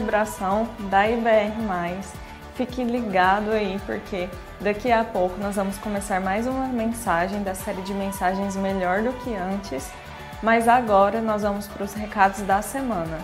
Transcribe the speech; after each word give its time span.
celebração 0.00 0.66
da 0.90 1.08
IBR. 1.08 1.52
Fique 2.54 2.82
ligado 2.82 3.50
aí, 3.50 3.78
porque 3.84 4.28
daqui 4.60 4.90
a 4.90 5.04
pouco 5.04 5.38
nós 5.38 5.56
vamos 5.56 5.76
começar 5.78 6.20
mais 6.20 6.46
uma 6.46 6.66
mensagem 6.66 7.42
da 7.42 7.54
série 7.54 7.82
de 7.82 7.92
mensagens 7.92 8.56
Melhor 8.56 9.02
do 9.02 9.12
que 9.12 9.34
Antes. 9.34 9.90
Mas 10.42 10.66
agora 10.68 11.20
nós 11.20 11.42
vamos 11.42 11.68
para 11.68 11.84
os 11.84 11.92
recados 11.92 12.40
da 12.42 12.62
semana. 12.62 13.18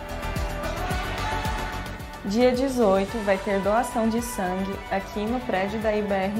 Dia 2.26 2.52
18 2.52 3.24
vai 3.24 3.38
ter 3.38 3.58
doação 3.60 4.08
de 4.08 4.20
sangue 4.20 4.74
aqui 4.90 5.20
no 5.20 5.40
prédio 5.40 5.80
da 5.80 5.94
IBR, 5.94 6.32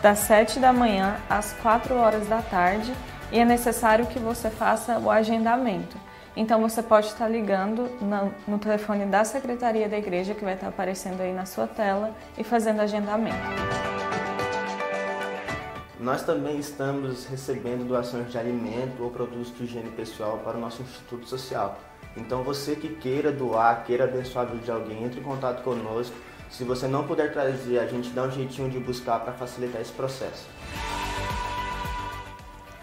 das 0.00 0.20
7 0.20 0.60
da 0.60 0.72
manhã 0.72 1.16
às 1.28 1.52
4 1.54 1.94
horas 1.96 2.26
da 2.26 2.40
tarde, 2.40 2.92
e 3.30 3.38
é 3.38 3.44
necessário 3.44 4.06
que 4.06 4.18
você 4.18 4.48
faça 4.48 4.98
o 4.98 5.10
agendamento. 5.10 5.96
Então 6.34 6.62
você 6.62 6.82
pode 6.82 7.08
estar 7.08 7.28
ligando 7.28 7.90
no 8.48 8.58
telefone 8.58 9.04
da 9.04 9.22
Secretaria 9.22 9.88
da 9.88 9.98
Igreja 9.98 10.34
que 10.34 10.44
vai 10.44 10.54
estar 10.54 10.68
aparecendo 10.68 11.20
aí 11.20 11.32
na 11.32 11.44
sua 11.44 11.66
tela 11.66 12.14
e 12.38 12.42
fazendo 12.42 12.80
agendamento. 12.80 13.36
Nós 16.00 16.22
também 16.22 16.58
estamos 16.58 17.26
recebendo 17.26 17.86
doações 17.86 18.30
de 18.32 18.38
alimento 18.38 19.02
ou 19.02 19.10
produtos 19.10 19.56
de 19.56 19.64
higiene 19.64 19.90
pessoal 19.90 20.38
para 20.38 20.56
o 20.56 20.60
nosso 20.60 20.82
Instituto 20.82 21.28
Social. 21.28 21.78
Então 22.16 22.42
você 22.42 22.74
que 22.74 22.88
queira 22.88 23.30
doar, 23.30 23.84
queira 23.84 24.04
abençoar 24.04 24.46
a 24.46 24.48
vida 24.48 24.64
de 24.64 24.70
alguém, 24.70 25.04
entre 25.04 25.20
em 25.20 25.22
contato 25.22 25.62
conosco. 25.62 26.16
Se 26.50 26.64
você 26.64 26.88
não 26.88 27.06
puder 27.06 27.32
trazer, 27.32 27.78
a 27.78 27.86
gente 27.86 28.10
dá 28.10 28.24
um 28.24 28.30
jeitinho 28.30 28.68
de 28.68 28.78
buscar 28.78 29.20
para 29.20 29.32
facilitar 29.32 29.80
esse 29.80 29.92
processo. 29.92 30.46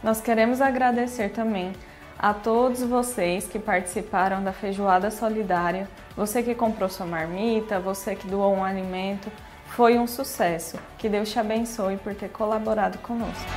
Nós 0.01 0.21
queremos 0.21 0.61
agradecer 0.61 1.29
também 1.29 1.73
a 2.19 2.33
todos 2.33 2.81
vocês 2.81 3.47
que 3.47 3.57
participaram 3.57 4.43
da 4.43 4.51
feijoada 4.51 5.09
solidária, 5.09 5.87
você 6.17 6.43
que 6.43 6.53
comprou 6.53 6.89
sua 6.89 7.05
marmita, 7.05 7.79
você 7.79 8.13
que 8.13 8.27
doou 8.27 8.53
um 8.53 8.63
alimento, 8.63 9.31
foi 9.67 9.97
um 9.97 10.05
sucesso. 10.05 10.77
Que 10.97 11.07
Deus 11.07 11.31
te 11.31 11.39
abençoe 11.39 11.95
por 11.95 12.13
ter 12.13 12.27
colaborado 12.27 12.97
conosco. 12.97 13.49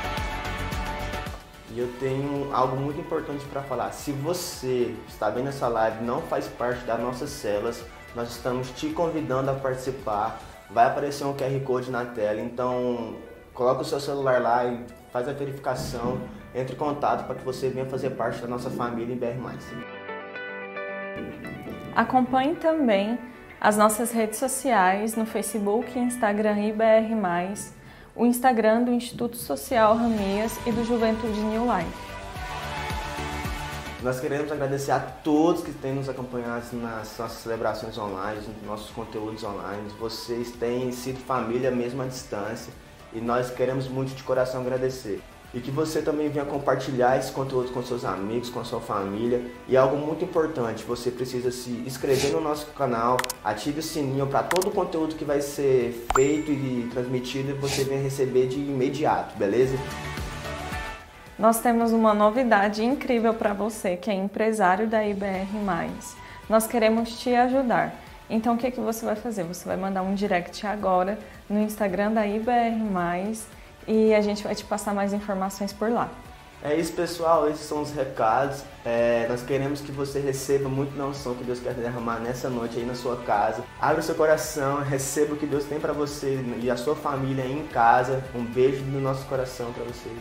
E 1.72 1.78
eu 1.80 1.92
tenho 1.98 2.54
algo 2.54 2.76
muito 2.76 3.00
importante 3.00 3.44
para 3.46 3.62
falar. 3.62 3.90
Se 3.90 4.12
você 4.12 4.94
está 5.08 5.28
vendo 5.28 5.48
essa 5.48 5.66
live 5.66 6.04
não 6.04 6.22
faz 6.22 6.46
parte 6.46 6.84
das 6.84 7.00
nossas 7.00 7.30
células, 7.30 7.82
nós 8.14 8.30
estamos 8.30 8.70
te 8.70 8.90
convidando 8.90 9.50
a 9.50 9.54
participar. 9.54 10.38
Vai 10.70 10.86
aparecer 10.86 11.24
um 11.24 11.34
QR 11.34 11.58
Code 11.64 11.90
na 11.90 12.04
tela, 12.04 12.40
então 12.40 13.16
coloca 13.52 13.82
o 13.82 13.84
seu 13.84 13.98
celular 13.98 14.40
lá 14.40 14.64
e 14.66 14.84
faz 15.12 15.28
a 15.28 15.32
verificação, 15.32 16.20
entre 16.54 16.74
em 16.74 16.78
contato 16.78 17.26
para 17.26 17.36
que 17.36 17.44
você 17.44 17.68
venha 17.68 17.86
fazer 17.86 18.10
parte 18.10 18.40
da 18.40 18.48
nossa 18.48 18.70
família 18.70 19.14
em 19.14 19.18
BR+. 19.18 19.36
Acompanhe 21.94 22.54
também 22.54 23.18
as 23.60 23.76
nossas 23.76 24.10
redes 24.10 24.38
sociais 24.38 25.14
no 25.14 25.24
Facebook 25.24 25.96
e 25.96 26.02
Instagram 26.02 26.58
IBR+, 26.58 27.14
o 28.14 28.26
Instagram 28.26 28.82
do 28.82 28.92
Instituto 28.92 29.36
Social 29.36 29.96
Ramias 29.96 30.58
e 30.66 30.72
do 30.72 30.84
Juventude 30.84 31.38
New 31.40 31.64
Life. 31.64 32.12
Nós 34.02 34.18
queremos 34.18 34.50
agradecer 34.50 34.90
a 34.90 34.98
todos 34.98 35.62
que 35.62 35.72
têm 35.72 35.94
nos 35.94 36.08
acompanhado 36.08 36.76
nas 36.76 37.16
nossas 37.16 37.38
celebrações 37.38 37.96
online, 37.96 38.40
nos 38.48 38.66
nossos 38.66 38.90
conteúdos 38.90 39.44
online. 39.44 39.88
Vocês 40.00 40.50
têm 40.50 40.90
sido 40.90 41.20
família 41.20 41.70
mesmo 41.70 42.02
à 42.02 42.06
distância 42.06 42.72
e 43.12 43.20
nós 43.20 43.50
queremos 43.50 43.86
muito 43.86 44.12
de 44.12 44.24
coração 44.24 44.62
agradecer 44.62 45.22
e 45.54 45.60
que 45.60 45.70
você 45.70 46.00
também 46.00 46.28
venha 46.28 46.44
compartilhar 46.44 47.18
esse 47.18 47.30
conteúdo 47.30 47.72
com 47.72 47.82
seus 47.82 48.04
amigos, 48.04 48.48
com 48.48 48.64
sua 48.64 48.80
família. 48.80 49.42
E 49.68 49.76
algo 49.76 49.96
muito 49.96 50.24
importante, 50.24 50.84
você 50.84 51.10
precisa 51.10 51.50
se 51.50 51.70
inscrever 51.86 52.32
no 52.32 52.40
nosso 52.40 52.66
canal, 52.72 53.16
ative 53.44 53.80
o 53.80 53.82
sininho 53.82 54.26
para 54.26 54.42
todo 54.42 54.68
o 54.68 54.70
conteúdo 54.70 55.14
que 55.14 55.24
vai 55.24 55.40
ser 55.40 56.06
feito 56.14 56.50
e 56.50 56.88
transmitido 56.90 57.54
você 57.56 57.84
venha 57.84 58.02
receber 58.02 58.48
de 58.48 58.58
imediato, 58.58 59.36
beleza? 59.36 59.76
Nós 61.38 61.60
temos 61.60 61.92
uma 61.92 62.14
novidade 62.14 62.84
incrível 62.84 63.34
para 63.34 63.52
você 63.52 63.96
que 63.96 64.10
é 64.10 64.14
empresário 64.14 64.86
da 64.86 65.04
IBR+. 65.04 65.46
Nós 66.48 66.66
queremos 66.66 67.18
te 67.18 67.34
ajudar. 67.34 67.94
Então 68.30 68.54
o 68.54 68.58
que, 68.58 68.70
que 68.70 68.80
você 68.80 69.04
vai 69.04 69.16
fazer? 69.16 69.42
Você 69.44 69.66
vai 69.66 69.76
mandar 69.76 70.02
um 70.02 70.14
direct 70.14 70.66
agora 70.66 71.18
no 71.50 71.60
Instagram 71.60 72.12
da 72.12 72.26
IBR+, 72.26 72.76
e 73.86 74.14
a 74.14 74.20
gente 74.20 74.42
vai 74.42 74.54
te 74.54 74.64
passar 74.64 74.94
mais 74.94 75.12
informações 75.12 75.72
por 75.72 75.90
lá. 75.90 76.10
É 76.62 76.76
isso, 76.76 76.92
pessoal. 76.92 77.48
Esses 77.48 77.66
são 77.66 77.82
os 77.82 77.92
recados. 77.92 78.62
É, 78.84 79.26
nós 79.28 79.42
queremos 79.42 79.80
que 79.80 79.90
você 79.90 80.20
receba 80.20 80.68
muito 80.68 80.96
na 80.96 81.06
unção 81.06 81.34
que 81.34 81.42
Deus 81.42 81.58
quer 81.58 81.74
derramar 81.74 82.20
nessa 82.20 82.48
noite 82.48 82.78
aí 82.78 82.84
na 82.84 82.94
sua 82.94 83.16
casa. 83.16 83.64
Abra 83.80 84.00
o 84.00 84.02
seu 84.02 84.14
coração, 84.14 84.80
receba 84.80 85.34
o 85.34 85.36
que 85.36 85.46
Deus 85.46 85.64
tem 85.64 85.80
para 85.80 85.92
você 85.92 86.40
e 86.62 86.70
a 86.70 86.76
sua 86.76 86.94
família 86.94 87.42
aí 87.42 87.52
em 87.52 87.66
casa. 87.66 88.22
Um 88.34 88.44
beijo 88.44 88.84
no 88.84 89.00
nosso 89.00 89.24
coração 89.26 89.72
para 89.72 89.82
vocês. 89.84 90.16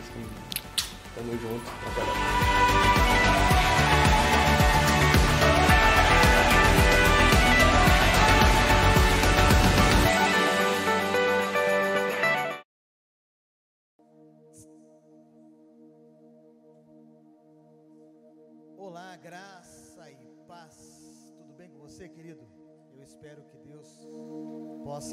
Tamo 1.14 1.32
junto. 1.32 1.70
Até 1.86 2.00
lá. 2.00 2.41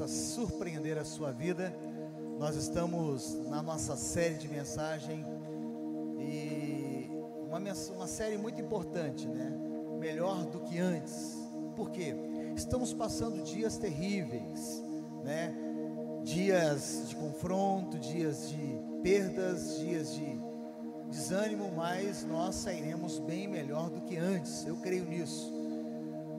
Surpreender 0.09 0.97
a 0.97 1.05
sua 1.05 1.31
vida. 1.31 1.73
Nós 2.39 2.55
estamos 2.55 3.35
na 3.47 3.61
nossa 3.61 3.95
série 3.95 4.35
de 4.35 4.47
mensagem 4.47 5.25
e 6.17 7.09
uma, 7.47 7.59
uma 7.95 8.07
série 8.07 8.37
muito 8.37 8.59
importante, 8.59 9.27
né? 9.27 9.51
Melhor 9.99 10.45
do 10.45 10.61
que 10.61 10.79
antes. 10.79 11.37
Por 11.75 11.91
quê? 11.91 12.15
Estamos 12.55 12.93
passando 12.93 13.43
dias 13.43 13.77
terríveis, 13.77 14.81
né? 15.23 15.53
Dias 16.23 17.05
de 17.07 17.15
confronto, 17.15 17.99
dias 17.99 18.49
de 18.49 18.79
perdas, 19.03 19.77
dias 19.79 20.13
de 20.13 20.39
desânimo, 21.09 21.71
mas 21.75 22.23
nós 22.23 22.55
sairemos 22.55 23.19
bem 23.19 23.47
melhor 23.47 23.89
do 23.89 24.01
que 24.01 24.17
antes. 24.17 24.65
Eu 24.65 24.77
creio 24.77 25.05
nisso. 25.05 25.53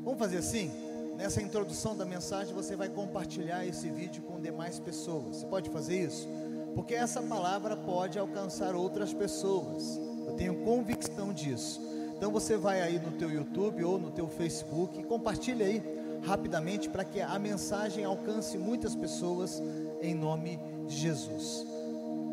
Vamos 0.03 0.19
fazer 0.19 0.39
assim? 0.39 0.90
Nessa 1.21 1.43
introdução 1.43 1.95
da 1.95 2.07
mensagem, 2.07 2.55
você 2.55 2.75
vai 2.75 2.89
compartilhar 2.89 3.67
esse 3.67 3.91
vídeo 3.91 4.23
com 4.23 4.41
demais 4.41 4.79
pessoas. 4.79 5.37
Você 5.37 5.47
pode 5.47 5.69
fazer 5.69 6.03
isso? 6.07 6.27
Porque 6.75 6.95
essa 6.95 7.21
palavra 7.21 7.77
pode 7.77 8.19
alcançar 8.19 8.75
outras 8.75 9.13
pessoas. 9.13 10.01
Eu 10.27 10.33
tenho 10.33 10.65
convicção 10.65 11.31
disso. 11.31 11.79
Então 12.17 12.33
você 12.33 12.57
vai 12.57 12.81
aí 12.81 12.99
no 12.99 13.13
teu 13.13 13.31
YouTube 13.31 13.85
ou 13.85 13.99
no 13.99 14.11
teu 14.11 14.29
Facebook 14.29 14.99
e 14.99 15.05
compartilha 15.05 15.67
aí 15.67 15.83
rapidamente 16.23 16.89
para 16.89 17.05
que 17.05 17.21
a 17.21 17.39
mensagem 17.39 18.03
alcance 18.03 18.57
muitas 18.57 18.97
pessoas 18.97 19.63
em 20.01 20.15
nome 20.15 20.59
de 20.89 20.97
Jesus. 20.97 21.67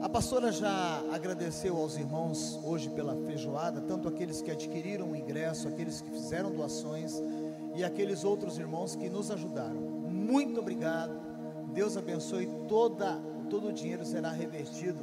A 0.02 0.08
pastora 0.08 0.50
já 0.50 1.04
agradeceu 1.12 1.76
aos 1.76 1.98
irmãos 1.98 2.58
hoje 2.64 2.88
pela 2.88 3.18
feijoada, 3.26 3.82
tanto 3.82 4.08
aqueles 4.08 4.42
que 4.42 4.50
adquiriram 4.50 5.12
o 5.12 5.16
ingresso, 5.16 5.68
aqueles 5.68 6.00
que 6.00 6.10
fizeram 6.10 6.52
doações 6.52 7.22
e 7.78 7.84
aqueles 7.84 8.26
outros 8.26 8.58
irmãos 8.58 8.96
que 8.96 9.10
nos 9.10 9.32
ajudaram. 9.32 9.80
Muito 10.10 10.60
obrigado. 10.60 11.14
Deus 11.74 11.96
abençoe 11.96 12.48
toda 12.68 13.22
todo 13.48 13.70
o 13.70 13.74
dinheiro 13.74 14.06
será 14.06 14.32
revertido 14.32 15.00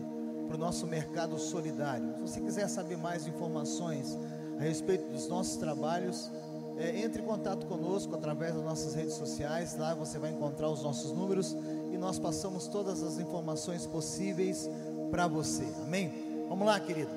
para 0.46 0.56
o 0.56 0.58
nosso 0.58 0.86
mercado 0.86 1.38
solidário. 1.38 2.14
Se 2.16 2.20
você 2.20 2.40
quiser 2.40 2.68
saber 2.68 2.96
mais 2.96 3.26
informações 3.26 4.18
a 4.58 4.62
respeito 4.62 5.10
dos 5.10 5.26
nossos 5.28 5.56
trabalhos, 5.56 6.30
é, 6.76 7.00
entre 7.00 7.22
em 7.22 7.24
contato 7.24 7.66
conosco 7.66 8.14
através 8.14 8.54
das 8.54 8.64
nossas 8.64 8.94
redes 8.94 9.14
sociais. 9.14 9.76
Lá 9.76 9.94
você 9.94 10.18
vai 10.18 10.30
encontrar 10.30 10.68
os 10.68 10.82
nossos 10.82 11.12
números 11.12 11.56
e 11.92 11.96
nós 11.96 12.18
passamos 12.18 12.66
todas 12.66 13.02
as 13.02 13.18
informações 13.18 13.86
possíveis 13.86 14.68
para 15.10 15.26
você. 15.26 15.64
Amém? 15.86 16.12
Vamos 16.48 16.66
lá, 16.66 16.78
querido. 16.78 17.10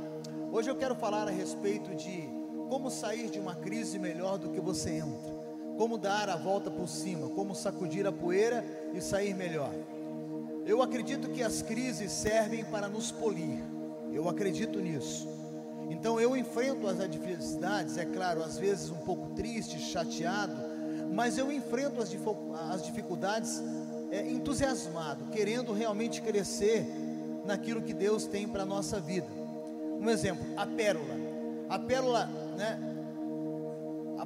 Hoje 0.52 0.70
eu 0.70 0.76
quero 0.76 0.96
falar 0.96 1.28
a 1.28 1.32
respeito 1.32 1.96
de 1.96 2.30
como 2.70 2.90
sair 2.90 3.30
de 3.30 3.40
uma 3.40 3.56
crise 3.56 3.98
melhor 3.98 4.38
do 4.38 4.50
que 4.50 4.60
você 4.60 4.92
entra. 4.92 5.37
Como 5.78 5.98
dar 5.98 6.30
a 6.30 6.36
volta 6.36 6.72
por 6.72 6.88
cima, 6.88 7.30
como 7.30 7.54
sacudir 7.54 8.06
a 8.08 8.12
poeira 8.12 8.66
e 8.94 9.02
sair 9.02 9.34
melhor. 9.36 9.74
Eu 10.66 10.82
acredito 10.82 11.30
que 11.30 11.44
as 11.44 11.62
crises 11.62 12.12
servem 12.12 12.66
para 12.66 12.90
nos 12.90 13.12
polir. 13.12 13.64
Eu 14.12 14.28
acredito 14.28 14.80
nisso. 14.80 15.28
Então 15.90 16.20
eu 16.20 16.36
enfrento 16.36 16.88
as 16.88 17.00
adversidades, 17.00 17.98
é 17.98 18.06
claro, 18.06 18.44
às 18.44 18.58
vezes 18.58 18.90
um 18.90 18.98
pouco 18.98 19.30
triste, 19.30 19.80
chateado, 19.80 20.56
mas 21.14 21.38
eu 21.38 21.52
enfrento 21.52 22.02
as, 22.02 22.14
as 22.72 22.84
dificuldades 22.84 23.64
é, 24.12 24.28
entusiasmado, 24.30 25.26
querendo 25.32 25.72
realmente 25.74 26.22
crescer 26.22 26.86
naquilo 27.46 27.82
que 27.82 27.94
Deus 27.94 28.26
tem 28.26 28.48
para 28.48 28.64
a 28.64 28.66
nossa 28.66 29.00
vida. 29.00 29.28
Um 30.00 30.10
exemplo, 30.10 30.46
a 30.58 30.66
pérola. 30.66 31.16
A 31.70 31.80
pérola, 31.80 32.26
né? 32.58 32.97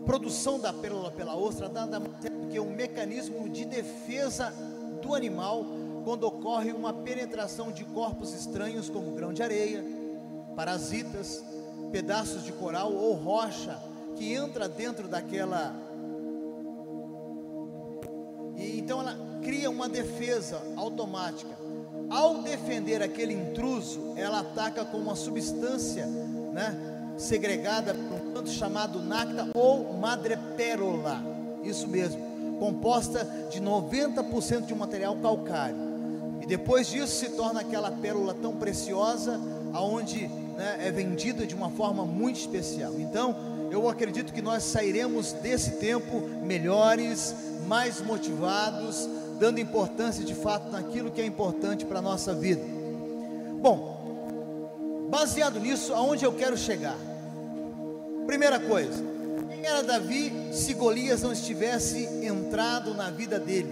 Produção 0.05 0.59
da 0.59 0.73
pérola 0.73 1.11
pela 1.11 1.35
ostra 1.35 1.69
nada 1.69 1.99
mais 1.99 2.25
é 2.25 2.29
do 2.29 2.47
que 2.47 2.59
um 2.59 2.73
mecanismo 2.73 3.47
de 3.49 3.65
defesa 3.65 4.53
do 5.01 5.13
animal 5.13 5.65
quando 6.03 6.23
ocorre 6.23 6.71
uma 6.71 6.91
penetração 6.93 7.71
de 7.71 7.85
corpos 7.85 8.33
estranhos 8.33 8.89
como 8.89 9.11
grão 9.11 9.31
de 9.31 9.43
areia, 9.43 9.83
parasitas, 10.55 11.43
pedaços 11.91 12.43
de 12.43 12.51
coral 12.51 12.91
ou 12.93 13.13
rocha 13.13 13.79
que 14.15 14.33
entra 14.33 14.67
dentro 14.67 15.07
daquela 15.07 15.75
e 18.61 18.79
então 18.79 18.99
ela 18.99 19.17
cria 19.41 19.69
uma 19.69 19.89
defesa 19.89 20.61
automática. 20.75 21.57
Ao 22.09 22.41
defender 22.43 23.01
aquele 23.01 23.33
intruso, 23.33 24.13
ela 24.15 24.41
ataca 24.41 24.85
com 24.85 24.97
uma 24.97 25.15
substância, 25.15 26.05
né, 26.05 26.77
segregada 27.17 27.93
por 27.93 28.20
um 28.20 28.20
canto 28.33 28.49
chamado 28.49 29.01
nacta 29.01 29.49
ou 29.53 29.93
madrepérola. 29.93 31.21
Isso 31.63 31.87
mesmo, 31.87 32.19
composta 32.59 33.27
de 33.51 33.61
90% 33.61 34.65
de 34.65 34.73
um 34.73 34.77
material 34.77 35.15
calcário. 35.17 35.91
E 36.41 36.45
depois 36.47 36.87
disso 36.87 37.15
se 37.15 37.29
torna 37.29 37.61
aquela 37.61 37.91
pérola 37.91 38.33
tão 38.33 38.55
preciosa, 38.55 39.39
aonde 39.73 40.27
né, 40.27 40.87
é 40.87 40.91
vendida 40.91 41.45
de 41.45 41.53
uma 41.53 41.69
forma 41.69 42.03
muito 42.03 42.39
especial. 42.39 42.93
Então, 42.99 43.35
eu 43.71 43.87
acredito 43.87 44.33
que 44.33 44.41
nós 44.41 44.63
sairemos 44.63 45.33
desse 45.33 45.77
tempo 45.77 46.21
melhores, 46.43 47.35
mais 47.67 48.01
motivados, 48.01 49.07
dando 49.39 49.59
importância 49.59 50.23
de 50.23 50.35
fato 50.35 50.69
naquilo 50.71 51.11
que 51.11 51.21
é 51.21 51.25
importante 51.25 51.85
para 51.85 51.99
a 51.99 52.01
nossa 52.01 52.33
vida. 52.33 52.61
Bom, 53.61 55.07
baseado 55.09 55.59
nisso, 55.59 55.93
aonde 55.93 56.25
eu 56.25 56.33
quero 56.33 56.57
chegar? 56.57 56.97
Primeira 58.25 58.59
coisa, 58.59 59.03
quem 59.49 59.65
era 59.65 59.83
Davi 59.83 60.31
se 60.53 60.73
Golias 60.73 61.21
não 61.21 61.33
estivesse 61.33 62.05
entrado 62.23 62.93
na 62.93 63.09
vida 63.09 63.39
dele? 63.39 63.71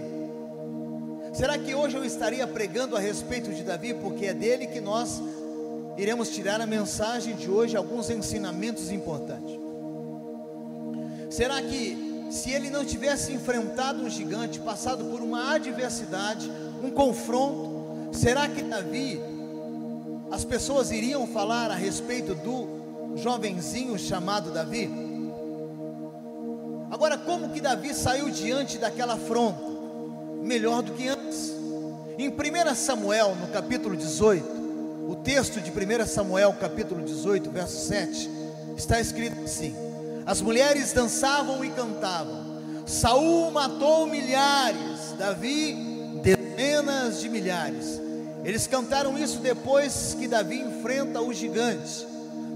Será 1.32 1.56
que 1.56 1.74
hoje 1.74 1.96
eu 1.96 2.04
estaria 2.04 2.46
pregando 2.46 2.96
a 2.96 3.00
respeito 3.00 3.52
de 3.52 3.62
Davi, 3.62 3.94
porque 3.94 4.26
é 4.26 4.34
dele 4.34 4.66
que 4.66 4.80
nós 4.80 5.22
iremos 5.96 6.30
tirar 6.30 6.60
a 6.60 6.66
mensagem 6.66 7.36
de 7.36 7.48
hoje, 7.48 7.76
alguns 7.76 8.10
ensinamentos 8.10 8.90
importantes? 8.90 9.58
Será 11.30 11.62
que 11.62 12.26
se 12.30 12.50
ele 12.50 12.70
não 12.70 12.84
tivesse 12.84 13.32
enfrentado 13.32 14.02
um 14.02 14.10
gigante, 14.10 14.60
passado 14.60 15.04
por 15.04 15.20
uma 15.20 15.54
adversidade, 15.54 16.50
um 16.82 16.90
confronto, 16.90 18.10
será 18.12 18.48
que 18.48 18.62
Davi, 18.62 19.20
as 20.30 20.44
pessoas 20.44 20.90
iriam 20.90 21.26
falar 21.26 21.70
a 21.70 21.74
respeito 21.74 22.34
do 22.34 22.79
jovenzinho 23.16 23.98
chamado 23.98 24.50
Davi. 24.50 24.90
Agora, 26.90 27.16
como 27.16 27.50
que 27.50 27.60
Davi 27.60 27.94
saiu 27.94 28.30
diante 28.30 28.78
daquela 28.78 29.14
afronta? 29.14 29.62
Melhor 30.42 30.82
do 30.82 30.92
que 30.92 31.08
antes. 31.08 31.52
Em 32.18 32.28
1 32.28 32.74
Samuel, 32.74 33.36
no 33.36 33.48
capítulo 33.48 33.96
18, 33.96 34.44
o 35.08 35.16
texto 35.16 35.60
de 35.60 35.70
1 35.70 36.06
Samuel, 36.06 36.54
capítulo 36.60 37.02
18, 37.02 37.50
verso 37.50 37.86
7, 37.86 38.30
está 38.76 39.00
escrito 39.00 39.44
assim: 39.44 39.74
As 40.26 40.40
mulheres 40.40 40.92
dançavam 40.92 41.64
e 41.64 41.70
cantavam. 41.70 42.50
Saul 42.86 43.50
matou 43.52 44.06
milhares, 44.06 45.14
Davi 45.16 45.90
dezenas 46.22 47.20
de 47.20 47.28
milhares. 47.28 48.00
Eles 48.44 48.66
cantaram 48.66 49.16
isso 49.18 49.38
depois 49.38 50.16
que 50.18 50.26
Davi 50.26 50.60
enfrenta 50.60 51.20
os 51.20 51.36
gigantes 51.36 52.09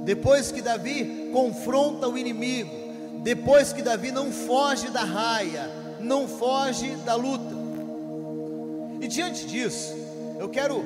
depois 0.04 0.52
que 0.52 0.60
Davi 0.60 1.30
confronta 1.32 2.06
o 2.08 2.18
inimigo, 2.18 2.70
depois 3.22 3.72
que 3.72 3.80
Davi 3.80 4.12
não 4.12 4.30
foge 4.30 4.88
da 4.90 5.02
raia, 5.02 5.70
não 5.98 6.28
foge 6.28 6.90
da 7.06 7.14
luta. 7.14 7.54
E 9.00 9.08
diante 9.08 9.46
disso, 9.46 9.94
eu 10.38 10.48
quero 10.50 10.84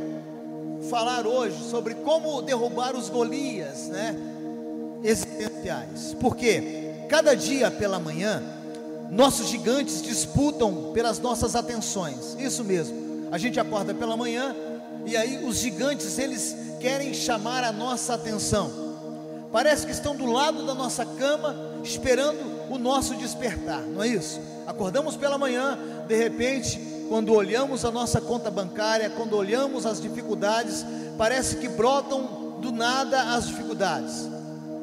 falar 0.89 1.27
hoje 1.27 1.69
sobre 1.69 1.95
como 1.95 2.41
derrubar 2.43 2.95
os 2.95 3.09
Golias, 3.09 3.89
né, 3.89 4.17
existenciais. 5.03 6.15
Porque 6.21 6.93
cada 7.09 7.35
dia 7.35 7.73
pela 7.73 7.99
manhã, 7.99 8.41
nossos 9.11 9.49
gigantes 9.49 10.01
disputam 10.01 10.93
pelas 10.93 11.19
nossas 11.19 11.57
atenções. 11.57 12.37
Isso 12.39 12.63
mesmo. 12.63 13.29
A 13.33 13.39
gente 13.39 13.59
acorda 13.59 13.93
pela 13.93 14.17
manhã 14.17 14.55
e 15.05 15.17
aí 15.17 15.45
os 15.45 15.57
gigantes 15.57 16.19
eles 16.19 16.57
querem 16.79 17.13
chamar 17.13 17.65
a 17.65 17.73
nossa 17.73 18.15
atenção 18.15 18.88
parece 19.53 19.87
que 19.87 19.93
estão 19.93 20.15
do 20.15 20.27
lado 20.27 20.67
da 20.67 20.75
nossa 20.75 21.05
cama, 21.05 21.55
esperando 21.83 22.39
o 22.71 22.79
nosso 22.79 23.15
despertar, 23.15 23.81
não 23.81 24.03
é 24.03 24.09
isso? 24.09 24.41
Acordamos 24.67 25.17
pela 25.17 25.39
manhã, 25.39 25.79
de 26.07 26.17
repente, 26.17 26.79
quando 27.09 27.33
olhamos 27.33 27.85
a 27.85 27.91
nossa 27.91 28.21
conta 28.21 28.51
bancária, 28.51 29.11
quando 29.11 29.35
olhamos 29.35 29.87
as 29.87 30.01
dificuldades, 30.01 30.85
parece 31.17 31.57
que 31.57 31.69
brotam 31.69 32.59
do 32.61 32.71
nada 32.71 33.35
as 33.35 33.47
dificuldades. 33.47 34.29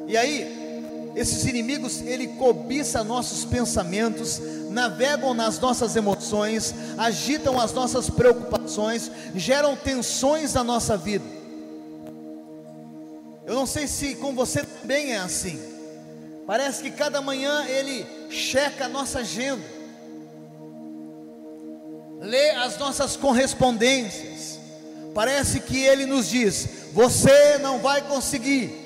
E 0.08 0.16
aí, 0.16 1.12
esses 1.14 1.46
inimigos, 1.46 2.02
ele 2.02 2.28
cobiça 2.28 3.02
nossos 3.02 3.44
pensamentos, 3.44 4.40
navegam 4.70 5.32
nas 5.32 5.58
nossas 5.58 5.96
emoções, 5.96 6.74
agitam 6.98 7.60
as 7.60 7.72
nossas 7.72 8.10
preocupações, 8.10 9.10
geram 9.34 9.74
tensões 9.76 10.52
na 10.52 10.62
nossa 10.62 10.96
vida. 10.96 11.35
Eu 13.46 13.54
não 13.54 13.64
sei 13.64 13.86
se 13.86 14.16
com 14.16 14.34
você 14.34 14.64
também 14.64 15.12
é 15.12 15.18
assim. 15.18 15.62
Parece 16.48 16.82
que 16.82 16.90
cada 16.90 17.22
manhã 17.22 17.64
ele 17.66 18.04
checa 18.28 18.86
a 18.86 18.88
nossa 18.88 19.20
agenda, 19.20 19.64
lê 22.20 22.50
as 22.50 22.76
nossas 22.76 23.16
correspondências. 23.16 24.58
Parece 25.14 25.60
que 25.60 25.80
ele 25.80 26.06
nos 26.06 26.28
diz: 26.28 26.68
você 26.92 27.56
não 27.58 27.78
vai 27.78 28.02
conseguir. 28.02 28.84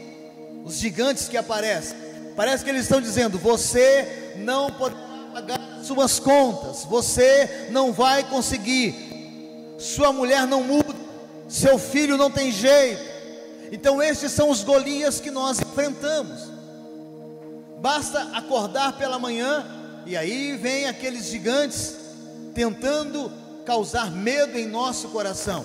Os 0.62 0.74
gigantes 0.74 1.26
que 1.26 1.38
aparecem, 1.38 1.96
parece 2.36 2.62
que 2.62 2.68
eles 2.68 2.82
estão 2.82 3.00
dizendo: 3.00 3.38
você 3.38 4.34
não 4.36 4.70
pode 4.70 4.94
pagar 5.32 5.58
suas 5.82 6.18
contas, 6.18 6.84
você 6.84 7.68
não 7.70 7.92
vai 7.92 8.24
conseguir. 8.24 8.94
Sua 9.78 10.12
mulher 10.12 10.46
não 10.46 10.62
muda, 10.62 10.94
seu 11.48 11.78
filho 11.78 12.18
não 12.18 12.30
tem 12.30 12.52
jeito 12.52 13.09
então, 13.72 14.02
estes 14.02 14.32
são 14.32 14.50
os 14.50 14.64
Golias 14.64 15.20
que 15.20 15.30
nós 15.30 15.60
enfrentamos. 15.60 16.40
Basta 17.80 18.20
acordar 18.36 18.98
pela 18.98 19.18
manhã 19.18 19.64
e 20.04 20.16
aí 20.16 20.56
vem 20.56 20.86
aqueles 20.86 21.26
gigantes 21.26 21.96
tentando 22.52 23.32
causar 23.64 24.10
medo 24.10 24.58
em 24.58 24.66
nosso 24.66 25.08
coração. 25.08 25.64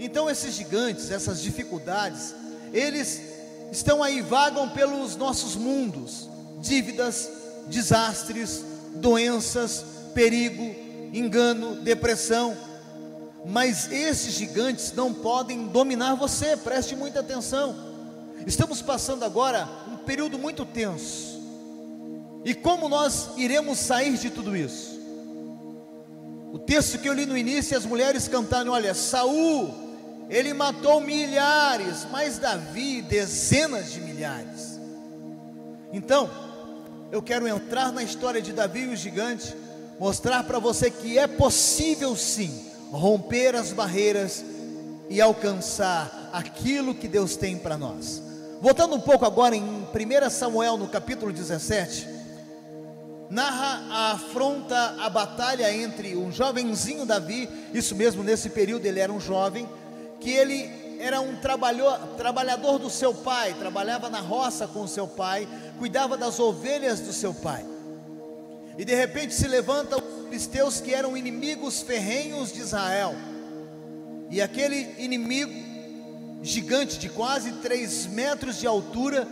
Então, 0.00 0.28
esses 0.28 0.54
gigantes, 0.54 1.10
essas 1.10 1.40
dificuldades, 1.40 2.34
eles 2.72 3.22
estão 3.70 4.02
aí, 4.02 4.20
vagam 4.20 4.68
pelos 4.68 5.14
nossos 5.14 5.54
mundos: 5.54 6.28
dívidas, 6.60 7.30
desastres, 7.68 8.64
doenças, 8.96 9.84
perigo, 10.12 10.74
engano, 11.12 11.76
depressão 11.76 12.56
mas 13.44 13.92
esses 13.92 14.34
gigantes 14.34 14.92
não 14.92 15.12
podem 15.12 15.66
dominar 15.66 16.14
você, 16.14 16.56
preste 16.56 16.96
muita 16.96 17.20
atenção. 17.20 17.76
Estamos 18.46 18.80
passando 18.80 19.24
agora 19.24 19.68
um 19.92 19.98
período 19.98 20.38
muito 20.38 20.64
tenso. 20.64 21.34
E 22.44 22.54
como 22.54 22.88
nós 22.88 23.30
iremos 23.36 23.78
sair 23.78 24.16
de 24.16 24.30
tudo 24.30 24.56
isso? 24.56 24.98
O 26.52 26.58
texto 26.58 26.98
que 26.98 27.08
eu 27.08 27.12
li 27.12 27.26
no 27.26 27.36
início, 27.36 27.76
as 27.76 27.84
mulheres 27.84 28.28
cantaram: 28.28 28.72
olha, 28.72 28.94
Saul, 28.94 29.74
ele 30.30 30.54
matou 30.54 31.00
milhares, 31.00 32.06
mas 32.10 32.38
Davi, 32.38 33.02
dezenas 33.02 33.92
de 33.92 34.00
milhares. 34.00 34.80
Então, 35.92 36.30
eu 37.12 37.22
quero 37.22 37.46
entrar 37.46 37.92
na 37.92 38.02
história 38.02 38.40
de 38.40 38.52
Davi 38.52 38.80
e 38.80 38.88
o 38.88 38.96
gigante, 38.96 39.54
mostrar 39.98 40.44
para 40.44 40.58
você 40.58 40.90
que 40.90 41.18
é 41.18 41.26
possível 41.26 42.16
sim 42.16 42.73
romper 42.94 43.54
as 43.56 43.72
barreiras 43.72 44.44
e 45.10 45.20
alcançar 45.20 46.30
aquilo 46.32 46.94
que 46.94 47.08
Deus 47.08 47.36
tem 47.36 47.58
para 47.58 47.76
nós. 47.76 48.22
Voltando 48.60 48.94
um 48.94 49.00
pouco 49.00 49.24
agora 49.24 49.54
em 49.54 49.62
1 49.62 50.30
Samuel, 50.30 50.76
no 50.76 50.88
capítulo 50.88 51.32
17, 51.32 52.08
narra 53.28 53.82
a 53.90 54.12
afronta, 54.12 54.96
a 55.00 55.10
batalha 55.10 55.72
entre 55.74 56.16
um 56.16 56.30
jovenzinho 56.30 57.04
Davi, 57.04 57.48
isso 57.74 57.94
mesmo, 57.94 58.22
nesse 58.22 58.48
período 58.48 58.86
ele 58.86 59.00
era 59.00 59.12
um 59.12 59.20
jovem, 59.20 59.68
que 60.20 60.30
ele 60.30 60.96
era 61.00 61.20
um 61.20 61.36
trabalhador 61.36 62.78
do 62.78 62.88
seu 62.88 63.12
pai, 63.12 63.54
trabalhava 63.54 64.08
na 64.08 64.20
roça 64.20 64.66
com 64.66 64.82
o 64.82 64.88
seu 64.88 65.06
pai, 65.06 65.46
cuidava 65.78 66.16
das 66.16 66.38
ovelhas 66.38 67.00
do 67.00 67.12
seu 67.12 67.34
pai. 67.34 67.73
E 68.76 68.84
de 68.84 68.94
repente 68.94 69.34
se 69.34 69.46
levanta 69.46 70.02
filisteus 70.24 70.80
que 70.80 70.92
eram 70.92 71.16
inimigos 71.16 71.82
ferrenhos 71.82 72.52
de 72.52 72.60
Israel. 72.60 73.14
E 74.30 74.40
aquele 74.40 74.94
inimigo 74.98 75.52
gigante 76.42 76.98
de 76.98 77.08
quase 77.08 77.52
3 77.52 78.06
metros 78.08 78.58
de 78.58 78.66
altura, 78.66 79.26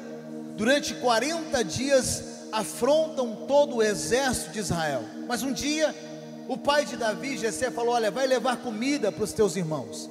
durante 0.56 0.94
40 0.94 1.62
dias 1.64 2.24
afrontam 2.52 3.46
todo 3.48 3.76
o 3.76 3.82
exército 3.82 4.52
de 4.52 4.60
Israel. 4.60 5.02
Mas 5.26 5.42
um 5.42 5.52
dia, 5.52 5.94
o 6.46 6.56
pai 6.56 6.84
de 6.84 6.96
Davi, 6.96 7.36
Jessé, 7.36 7.70
falou: 7.70 7.94
Olha, 7.94 8.10
vai 8.10 8.26
levar 8.26 8.58
comida 8.58 9.10
para 9.10 9.24
os 9.24 9.32
teus 9.32 9.56
irmãos. 9.56 10.08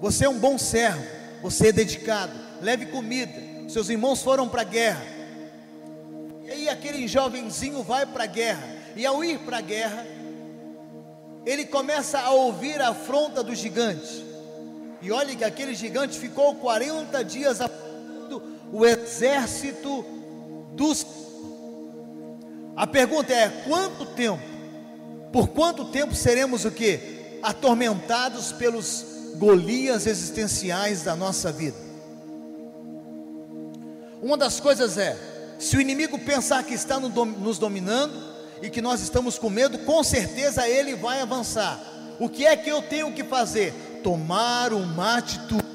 Você 0.00 0.24
é 0.24 0.28
um 0.28 0.38
bom 0.38 0.56
servo, 0.56 1.04
você 1.42 1.68
é 1.68 1.72
dedicado, 1.72 2.32
leve 2.62 2.86
comida. 2.86 3.32
Seus 3.68 3.88
irmãos 3.88 4.22
foram 4.22 4.48
para 4.48 4.62
a 4.62 4.64
guerra. 4.64 5.17
E 6.56 6.68
aquele 6.68 7.06
jovenzinho 7.06 7.82
vai 7.82 8.06
para 8.06 8.24
a 8.24 8.26
guerra. 8.26 8.64
E 8.96 9.04
ao 9.06 9.22
ir 9.22 9.38
para 9.40 9.58
a 9.58 9.60
guerra, 9.60 10.06
ele 11.44 11.64
começa 11.64 12.18
a 12.18 12.30
ouvir 12.30 12.80
a 12.80 12.88
afronta 12.88 13.42
do 13.42 13.54
gigante. 13.54 14.26
E 15.00 15.12
olhe 15.12 15.36
que 15.36 15.44
aquele 15.44 15.74
gigante 15.74 16.18
ficou 16.18 16.54
40 16.56 17.24
dias 17.24 17.60
afrontando 17.60 18.42
o 18.72 18.84
exército 18.84 20.04
dos. 20.72 21.06
A 22.76 22.86
pergunta 22.86 23.32
é: 23.32 23.48
quanto 23.66 24.06
tempo? 24.06 24.42
Por 25.32 25.48
quanto 25.48 25.86
tempo 25.86 26.14
seremos 26.14 26.64
o 26.64 26.70
que? 26.70 27.38
Atormentados 27.42 28.52
pelos 28.52 29.04
Golias 29.36 30.06
existenciais 30.06 31.02
da 31.02 31.14
nossa 31.14 31.52
vida. 31.52 31.76
Uma 34.20 34.36
das 34.36 34.58
coisas 34.58 34.98
é: 34.98 35.16
se 35.58 35.76
o 35.76 35.80
inimigo 35.80 36.18
pensar 36.18 36.62
que 36.62 36.74
está 36.74 37.00
nos 37.00 37.58
dominando 37.58 38.14
e 38.62 38.70
que 38.70 38.80
nós 38.80 39.00
estamos 39.00 39.38
com 39.38 39.50
medo, 39.50 39.78
com 39.80 40.02
certeza 40.02 40.68
ele 40.68 40.94
vai 40.94 41.20
avançar. 41.20 41.80
O 42.18 42.28
que 42.28 42.46
é 42.46 42.56
que 42.56 42.70
eu 42.70 42.82
tenho 42.82 43.12
que 43.12 43.24
fazer? 43.24 43.72
Tomar 44.02 44.72
uma 44.72 45.18
atitude. 45.18 45.66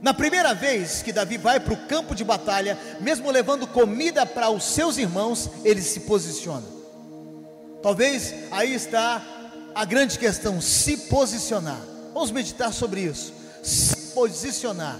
Na 0.00 0.14
primeira 0.14 0.54
vez 0.54 1.02
que 1.02 1.12
Davi 1.12 1.36
vai 1.36 1.58
para 1.58 1.74
o 1.74 1.86
campo 1.88 2.14
de 2.14 2.24
batalha, 2.24 2.78
mesmo 3.00 3.30
levando 3.30 3.66
comida 3.66 4.24
para 4.24 4.48
os 4.48 4.64
seus 4.64 4.96
irmãos, 4.96 5.50
ele 5.64 5.82
se 5.82 6.00
posiciona. 6.00 6.66
Talvez 7.82 8.34
aí 8.50 8.74
está 8.74 9.22
a 9.74 9.84
grande 9.84 10.18
questão: 10.18 10.60
se 10.60 10.96
posicionar. 11.08 11.80
Vamos 12.14 12.30
meditar 12.30 12.72
sobre 12.72 13.02
isso. 13.02 13.32
Se 13.62 13.96
posicionar. 14.14 14.98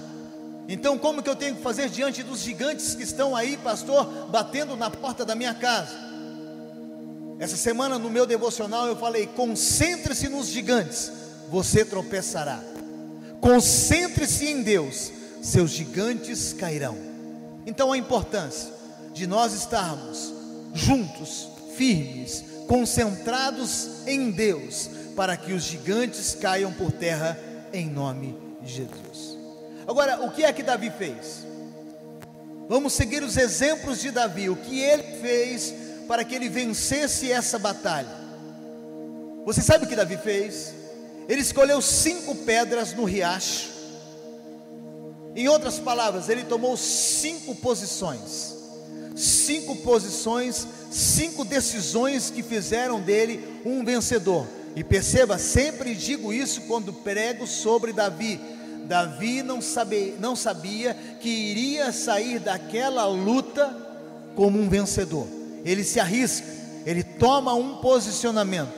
Então, 0.68 0.98
como 0.98 1.22
que 1.22 1.30
eu 1.30 1.34
tenho 1.34 1.56
que 1.56 1.62
fazer 1.62 1.88
diante 1.88 2.22
dos 2.22 2.40
gigantes 2.40 2.94
que 2.94 3.02
estão 3.02 3.34
aí, 3.34 3.56
pastor, 3.56 4.04
batendo 4.30 4.76
na 4.76 4.90
porta 4.90 5.24
da 5.24 5.34
minha 5.34 5.54
casa? 5.54 5.96
Essa 7.38 7.56
semana 7.56 7.98
no 7.98 8.10
meu 8.10 8.26
devocional 8.26 8.86
eu 8.86 8.94
falei: 8.94 9.26
concentre-se 9.28 10.28
nos 10.28 10.48
gigantes, 10.48 11.10
você 11.48 11.86
tropeçará. 11.86 12.60
Concentre-se 13.40 14.46
em 14.46 14.62
Deus, 14.62 15.10
seus 15.40 15.70
gigantes 15.70 16.52
cairão. 16.52 16.98
Então, 17.64 17.90
a 17.90 17.96
importância 17.96 18.70
de 19.14 19.26
nós 19.26 19.54
estarmos 19.54 20.34
juntos, 20.74 21.48
firmes, 21.76 22.44
concentrados 22.66 24.06
em 24.06 24.30
Deus, 24.30 24.90
para 25.16 25.34
que 25.34 25.54
os 25.54 25.62
gigantes 25.62 26.34
caiam 26.34 26.72
por 26.74 26.92
terra 26.92 27.38
em 27.72 27.88
nome 27.88 28.36
de 28.60 28.70
Jesus. 28.70 29.37
Agora, 29.88 30.22
o 30.22 30.30
que 30.30 30.44
é 30.44 30.52
que 30.52 30.62
Davi 30.62 30.90
fez? 30.90 31.46
Vamos 32.68 32.92
seguir 32.92 33.22
os 33.22 33.38
exemplos 33.38 34.00
de 34.00 34.10
Davi, 34.10 34.50
o 34.50 34.56
que 34.56 34.80
ele 34.80 35.02
fez 35.22 35.72
para 36.06 36.22
que 36.22 36.34
ele 36.34 36.50
vencesse 36.50 37.32
essa 37.32 37.58
batalha. 37.58 38.14
Você 39.46 39.62
sabe 39.62 39.86
o 39.86 39.88
que 39.88 39.96
Davi 39.96 40.18
fez? 40.18 40.74
Ele 41.26 41.40
escolheu 41.40 41.80
cinco 41.80 42.34
pedras 42.34 42.92
no 42.92 43.04
riacho. 43.04 43.70
Em 45.34 45.48
outras 45.48 45.78
palavras, 45.78 46.28
ele 46.28 46.44
tomou 46.44 46.76
cinco 46.76 47.54
posições. 47.54 48.54
Cinco 49.16 49.76
posições, 49.76 50.66
cinco 50.90 51.46
decisões 51.46 52.28
que 52.28 52.42
fizeram 52.42 53.00
dele 53.00 53.62
um 53.64 53.82
vencedor. 53.82 54.46
E 54.76 54.84
perceba, 54.84 55.38
sempre 55.38 55.94
digo 55.94 56.30
isso 56.30 56.60
quando 56.62 56.92
prego 56.92 57.46
sobre 57.46 57.94
Davi. 57.94 58.57
Davi 58.88 59.42
não 59.42 59.60
sabia, 59.60 60.14
não 60.18 60.34
sabia 60.34 60.94
que 61.20 61.28
iria 61.28 61.92
sair 61.92 62.38
daquela 62.38 63.06
luta 63.06 63.76
como 64.34 64.58
um 64.58 64.68
vencedor. 64.68 65.28
Ele 65.62 65.84
se 65.84 66.00
arrisca, 66.00 66.46
ele 66.86 67.04
toma 67.04 67.52
um 67.52 67.76
posicionamento. 67.76 68.72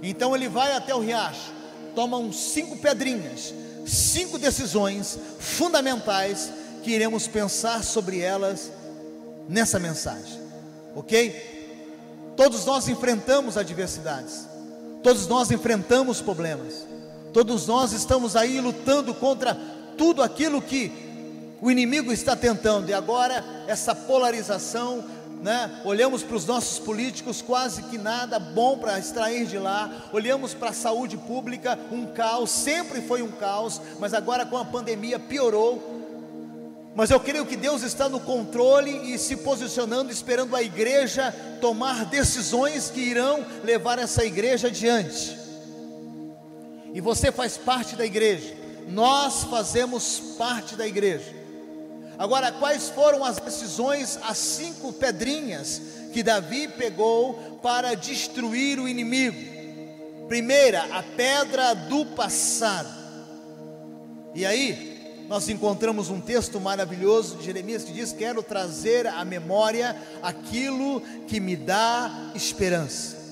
Então 0.00 0.36
ele 0.36 0.48
vai 0.48 0.72
até 0.72 0.94
o 0.94 1.00
riacho, 1.00 1.52
toma 1.96 2.16
uns 2.16 2.36
cinco 2.36 2.76
pedrinhas, 2.76 3.52
cinco 3.84 4.38
decisões 4.38 5.18
fundamentais 5.40 6.52
que 6.84 6.92
iremos 6.92 7.26
pensar 7.26 7.82
sobre 7.82 8.20
elas 8.20 8.70
nessa 9.48 9.80
mensagem, 9.80 10.40
ok? 10.94 11.54
Todos 12.36 12.64
nós 12.64 12.88
enfrentamos 12.88 13.56
adversidades. 13.56 14.46
Todos 15.02 15.26
nós 15.26 15.50
enfrentamos 15.50 16.20
problemas. 16.20 16.86
Todos 17.34 17.66
nós 17.66 17.92
estamos 17.92 18.36
aí 18.36 18.60
lutando 18.60 19.12
contra 19.12 19.58
tudo 19.98 20.22
aquilo 20.22 20.62
que 20.62 20.92
o 21.60 21.68
inimigo 21.68 22.12
está 22.12 22.36
tentando. 22.36 22.88
E 22.88 22.94
agora 22.94 23.44
essa 23.66 23.92
polarização, 23.92 25.04
né? 25.42 25.82
Olhamos 25.84 26.22
para 26.22 26.36
os 26.36 26.46
nossos 26.46 26.78
políticos, 26.78 27.42
quase 27.42 27.82
que 27.82 27.98
nada 27.98 28.38
bom 28.38 28.78
para 28.78 29.00
extrair 29.00 29.46
de 29.46 29.58
lá. 29.58 29.90
Olhamos 30.12 30.54
para 30.54 30.70
a 30.70 30.72
saúde 30.72 31.16
pública, 31.16 31.76
um 31.90 32.06
caos, 32.06 32.50
sempre 32.50 33.02
foi 33.02 33.20
um 33.20 33.32
caos, 33.32 33.80
mas 33.98 34.14
agora 34.14 34.46
com 34.46 34.56
a 34.56 34.64
pandemia 34.64 35.18
piorou. 35.18 35.82
Mas 36.94 37.10
eu 37.10 37.18
creio 37.18 37.44
que 37.44 37.56
Deus 37.56 37.82
está 37.82 38.08
no 38.08 38.20
controle 38.20 39.12
e 39.12 39.18
se 39.18 39.38
posicionando, 39.38 40.12
esperando 40.12 40.54
a 40.54 40.62
igreja 40.62 41.34
tomar 41.60 42.04
decisões 42.04 42.90
que 42.90 43.00
irão 43.00 43.44
levar 43.64 43.98
essa 43.98 44.24
igreja 44.24 44.68
adiante. 44.68 45.42
E 46.94 47.00
você 47.00 47.32
faz 47.32 47.56
parte 47.56 47.96
da 47.96 48.06
igreja, 48.06 48.54
nós 48.88 49.42
fazemos 49.42 50.20
parte 50.38 50.76
da 50.76 50.86
igreja. 50.86 51.34
Agora, 52.16 52.52
quais 52.52 52.88
foram 52.88 53.24
as 53.24 53.40
decisões, 53.40 54.16
as 54.22 54.38
cinco 54.38 54.92
pedrinhas 54.92 55.82
que 56.12 56.22
Davi 56.22 56.68
pegou 56.68 57.58
para 57.60 57.96
destruir 57.96 58.78
o 58.78 58.88
inimigo? 58.88 59.36
Primeira, 60.28 60.84
a 60.96 61.02
pedra 61.02 61.74
do 61.74 62.06
passado. 62.06 62.88
E 64.32 64.46
aí, 64.46 65.26
nós 65.28 65.48
encontramos 65.48 66.10
um 66.10 66.20
texto 66.20 66.60
maravilhoso 66.60 67.38
de 67.38 67.46
Jeremias 67.46 67.82
que 67.82 67.92
diz: 67.92 68.12
Quero 68.12 68.40
trazer 68.40 69.08
à 69.08 69.24
memória 69.24 69.96
aquilo 70.22 71.00
que 71.26 71.40
me 71.40 71.56
dá 71.56 72.30
esperança. 72.36 73.23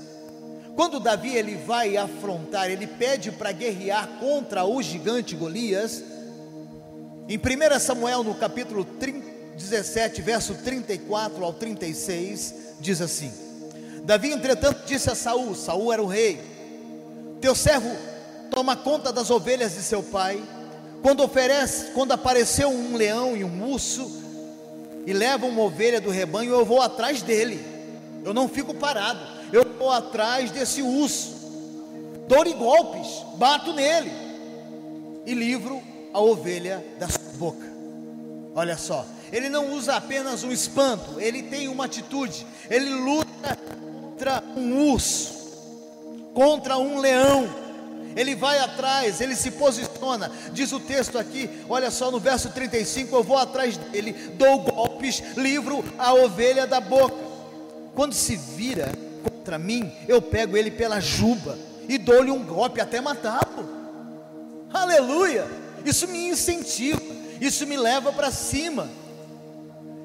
Quando 0.75 1.00
Davi 1.00 1.37
ele 1.37 1.57
vai 1.57 1.97
afrontar, 1.97 2.71
ele 2.71 2.87
pede 2.87 3.31
para 3.31 3.52
guerrear 3.52 4.09
contra 4.19 4.64
o 4.64 4.81
gigante 4.83 5.37
Golias. 5.37 6.02
Em 7.29 7.37
1 7.37 7.79
Samuel, 7.79 8.23
no 8.25 8.35
capítulo 8.35 8.87
17, 9.57 10.23
verso 10.23 10.55
34 10.55 11.45
ao 11.45 11.52
36, 11.52 12.55
diz 12.81 13.00
assim: 13.00 13.33
Davi, 14.05 14.33
entretanto, 14.33 14.87
disse 14.87 15.11
a 15.11 15.14
Saul: 15.14 15.55
Saul 15.55 15.93
era 15.93 16.02
o 16.02 16.07
rei, 16.07 16.41
teu 17.41 17.55
servo 17.55 17.91
toma 18.50 18.76
conta 18.76 19.12
das 19.12 19.31
ovelhas 19.31 19.75
de 19.75 19.83
seu 19.83 20.02
pai 20.02 20.43
quando 21.02 21.25
oferece, 21.25 21.91
quando 21.91 22.12
apareceu 22.12 22.71
um 22.71 22.97
leão 22.97 23.37
e 23.37 23.43
um 23.43 23.71
urso 23.71 24.23
e 25.05 25.12
leva 25.12 25.47
uma 25.47 25.62
ovelha 25.62 26.00
do 26.00 26.11
rebanho, 26.11 26.52
eu 26.52 26.64
vou 26.64 26.81
atrás 26.81 27.23
dele. 27.23 27.61
Eu 28.25 28.33
não 28.33 28.49
fico 28.49 28.73
parado. 28.73 29.41
Eu 29.52 29.64
vou 29.78 29.90
atrás 29.90 30.50
desse 30.50 30.82
urso. 30.82 31.40
Dou-lhe 32.26 32.54
golpes, 32.54 33.09
bato 33.37 33.73
nele 33.73 34.11
e 35.26 35.35
livro 35.35 35.82
a 36.12 36.21
ovelha 36.21 36.85
da 36.99 37.09
sua 37.09 37.32
boca. 37.35 37.71
Olha 38.54 38.76
só, 38.76 39.04
ele 39.30 39.49
não 39.49 39.73
usa 39.73 39.97
apenas 39.97 40.44
um 40.44 40.50
espanto, 40.50 41.21
ele 41.21 41.42
tem 41.42 41.68
uma 41.68 41.85
atitude. 41.85 42.47
Ele 42.71 42.90
luta 42.90 43.56
contra 43.56 44.42
um 44.56 44.90
urso, 44.90 46.32
contra 46.35 46.78
um 46.78 46.99
leão 46.99 47.62
ele 48.14 48.35
vai 48.35 48.59
atrás, 48.59 49.21
ele 49.21 49.35
se 49.35 49.52
posiciona. 49.52 50.30
Diz 50.52 50.73
o 50.73 50.80
texto 50.80 51.18
aqui, 51.18 51.49
olha 51.68 51.90
só 51.90 52.11
no 52.11 52.18
verso 52.18 52.50
35: 52.50 53.14
Eu 53.14 53.23
vou 53.23 53.38
atrás 53.38 53.76
dele, 53.76 54.12
dou 54.35 54.61
golpes, 54.61 55.23
livro 55.37 55.85
a 55.99 56.12
ovelha 56.14 56.66
da 56.66 56.80
boca. 56.80 57.32
Quando 57.94 58.14
se 58.14 58.37
vira 58.37 58.90
contra 59.42 59.58
mim, 59.58 59.90
eu 60.06 60.22
pego 60.22 60.56
ele 60.56 60.70
pela 60.70 61.00
juba 61.00 61.58
e 61.88 61.99
dou-lhe 61.99 62.30
um 62.30 62.44
golpe 62.44 62.80
até 62.80 63.00
matá-lo. 63.00 63.68
Aleluia! 64.72 65.44
Isso 65.84 66.06
me 66.06 66.28
incentiva, 66.28 67.02
isso 67.40 67.66
me 67.66 67.76
leva 67.76 68.12
para 68.12 68.30
cima. 68.30 68.88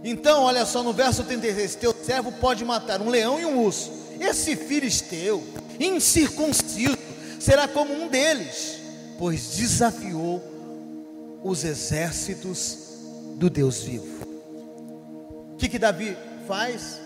Então, 0.03 0.41
olha 0.41 0.65
só 0.65 0.81
no 0.81 0.91
verso 0.91 1.23
36: 1.23 1.75
Teu 1.75 1.93
servo 1.93 2.31
pode 2.31 2.65
matar 2.65 2.99
um 2.99 3.09
leão 3.09 3.39
e 3.39 3.45
um 3.45 3.63
urso. 3.63 3.91
Esse 4.19 4.55
filisteu, 4.55 5.43
incircunciso, 5.79 6.97
será 7.39 7.67
como 7.67 7.93
um 7.93 8.07
deles, 8.07 8.79
pois 9.19 9.55
desafiou 9.55 10.41
os 11.43 11.63
exércitos 11.63 12.79
do 13.35 13.51
Deus 13.51 13.83
vivo. 13.83 14.17
O 15.53 15.55
que, 15.57 15.69
que 15.69 15.77
Davi 15.77 16.17
faz? 16.47 16.99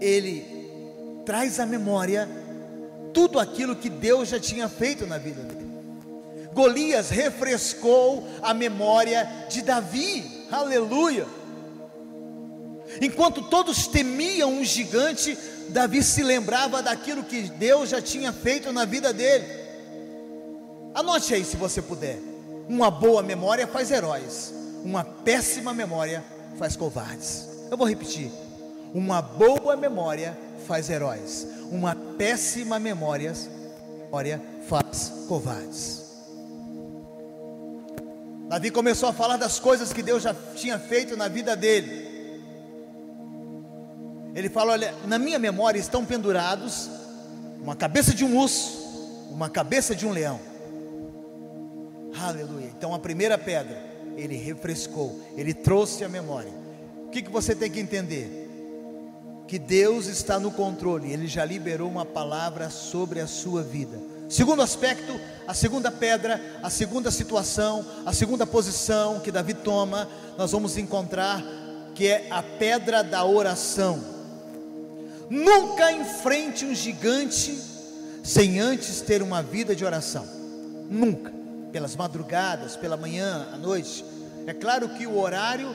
Ele 0.00 0.53
traz 1.24 1.58
à 1.58 1.66
memória 1.66 2.28
tudo 3.12 3.38
aquilo 3.38 3.76
que 3.76 3.88
Deus 3.88 4.28
já 4.28 4.40
tinha 4.40 4.68
feito 4.68 5.06
na 5.06 5.18
vida 5.18 5.42
dele. 5.42 5.64
Golias 6.52 7.10
refrescou 7.10 8.26
a 8.42 8.54
memória 8.54 9.28
de 9.48 9.62
Davi, 9.62 10.46
aleluia. 10.50 11.26
Enquanto 13.00 13.42
todos 13.42 13.86
temiam 13.86 14.52
um 14.52 14.64
gigante, 14.64 15.36
Davi 15.70 16.02
se 16.02 16.22
lembrava 16.22 16.82
daquilo 16.82 17.24
que 17.24 17.42
Deus 17.42 17.90
já 17.90 18.00
tinha 18.00 18.32
feito 18.32 18.72
na 18.72 18.84
vida 18.84 19.12
dele. 19.12 19.44
Anote 20.94 21.34
aí 21.34 21.44
se 21.44 21.56
você 21.56 21.82
puder. 21.82 22.18
Uma 22.68 22.90
boa 22.90 23.22
memória 23.22 23.66
faz 23.66 23.90
heróis, 23.90 24.54
uma 24.84 25.04
péssima 25.04 25.74
memória 25.74 26.22
faz 26.56 26.76
covardes. 26.76 27.48
Eu 27.70 27.76
vou 27.76 27.86
repetir. 27.86 28.30
Uma 28.94 29.20
boa 29.20 29.76
memória 29.76 30.38
faz 30.64 30.90
heróis, 30.90 31.46
uma 31.70 31.94
péssima 31.94 32.78
memória, 32.78 33.32
memória 34.04 34.40
faz 34.68 35.26
covardes. 35.28 36.02
Davi 38.48 38.70
começou 38.70 39.08
a 39.08 39.12
falar 39.12 39.36
das 39.36 39.58
coisas 39.58 39.92
que 39.92 40.02
Deus 40.02 40.22
já 40.22 40.34
tinha 40.54 40.78
feito 40.78 41.16
na 41.16 41.28
vida 41.28 41.56
dele. 41.56 42.04
Ele 44.34 44.48
fala: 44.48 44.72
Olha, 44.72 44.94
na 45.06 45.18
minha 45.18 45.38
memória 45.38 45.78
estão 45.78 46.04
pendurados 46.04 46.90
uma 47.60 47.74
cabeça 47.74 48.12
de 48.12 48.24
um 48.24 48.38
urso, 48.38 49.28
uma 49.30 49.48
cabeça 49.48 49.94
de 49.94 50.06
um 50.06 50.10
leão. 50.10 50.38
Aleluia. 52.20 52.66
Então 52.66 52.94
a 52.94 52.98
primeira 52.98 53.38
pedra, 53.38 53.82
ele 54.16 54.36
refrescou, 54.36 55.20
ele 55.36 55.54
trouxe 55.54 56.04
a 56.04 56.08
memória. 56.08 56.52
O 57.06 57.10
que, 57.10 57.22
que 57.22 57.30
você 57.30 57.54
tem 57.54 57.70
que 57.70 57.80
entender? 57.80 58.43
Que 59.46 59.58
Deus 59.58 60.06
está 60.06 60.38
no 60.38 60.50
controle, 60.50 61.12
ele 61.12 61.26
já 61.26 61.44
liberou 61.44 61.90
uma 61.90 62.04
palavra 62.04 62.70
sobre 62.70 63.20
a 63.20 63.26
sua 63.26 63.62
vida. 63.62 63.98
Segundo 64.28 64.62
aspecto, 64.62 65.20
a 65.46 65.52
segunda 65.52 65.90
pedra, 65.90 66.40
a 66.62 66.70
segunda 66.70 67.10
situação, 67.10 67.84
a 68.06 68.12
segunda 68.12 68.46
posição 68.46 69.20
que 69.20 69.30
Davi 69.30 69.52
toma, 69.52 70.08
nós 70.38 70.52
vamos 70.52 70.78
encontrar 70.78 71.42
que 71.94 72.08
é 72.08 72.26
a 72.30 72.42
pedra 72.42 73.04
da 73.04 73.24
oração. 73.24 74.02
Nunca 75.30 75.92
enfrente 75.92 76.64
um 76.64 76.74
gigante 76.74 77.56
sem 78.22 78.58
antes 78.58 79.00
ter 79.02 79.22
uma 79.22 79.42
vida 79.42 79.76
de 79.76 79.84
oração. 79.84 80.26
Nunca. 80.90 81.32
Pelas 81.70 81.94
madrugadas, 81.94 82.76
pela 82.76 82.96
manhã, 82.96 83.48
à 83.52 83.56
noite. 83.56 84.04
É 84.46 84.52
claro 84.52 84.88
que 84.90 85.06
o 85.06 85.18
horário 85.18 85.68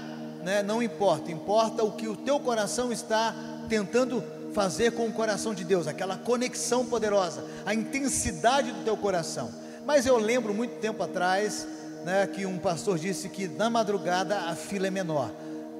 né, 0.44 0.64
não 0.64 0.82
importa, 0.82 1.32
importa 1.32 1.84
o 1.84 1.92
que 1.92 2.08
o 2.08 2.16
teu 2.16 2.40
coração 2.40 2.92
está 2.92 3.36
tentando 3.70 4.24
fazer 4.54 4.92
com 4.92 5.08
o 5.08 5.14
coração 5.14 5.54
de 5.54 5.64
Deus, 5.64 5.88
aquela 5.88 6.18
conexão 6.18 6.86
poderosa, 6.86 7.46
a 7.66 7.74
intensidade 7.74 8.72
do 8.72 8.84
teu 8.84 8.98
coração. 8.98 9.52
Mas 9.86 10.06
eu 10.06 10.18
lembro 10.18 10.54
muito 10.54 10.80
tempo 10.80 11.02
atrás 11.04 11.68
né, 12.04 12.28
que 12.28 12.46
um 12.46 12.58
pastor 12.58 12.98
disse 12.98 13.30
que 13.30 13.48
na 13.48 13.70
madrugada 13.70 14.38
a 14.38 14.56
fila 14.56 14.88
é 14.88 14.92
menor. 14.92 15.32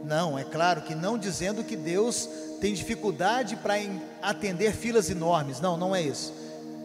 Não, 0.06 0.38
é 0.38 0.44
claro 0.44 0.82
que 0.82 0.96
não 0.96 1.18
dizendo 1.18 1.64
que 1.64 1.76
Deus 1.76 2.30
tem 2.62 2.74
dificuldade 2.74 3.56
para 3.58 3.74
atender 4.22 4.74
filas 4.74 5.10
enormes. 5.10 5.60
Não, 5.60 5.76
não 5.76 5.96
é 5.96 6.02
isso. 6.02 6.34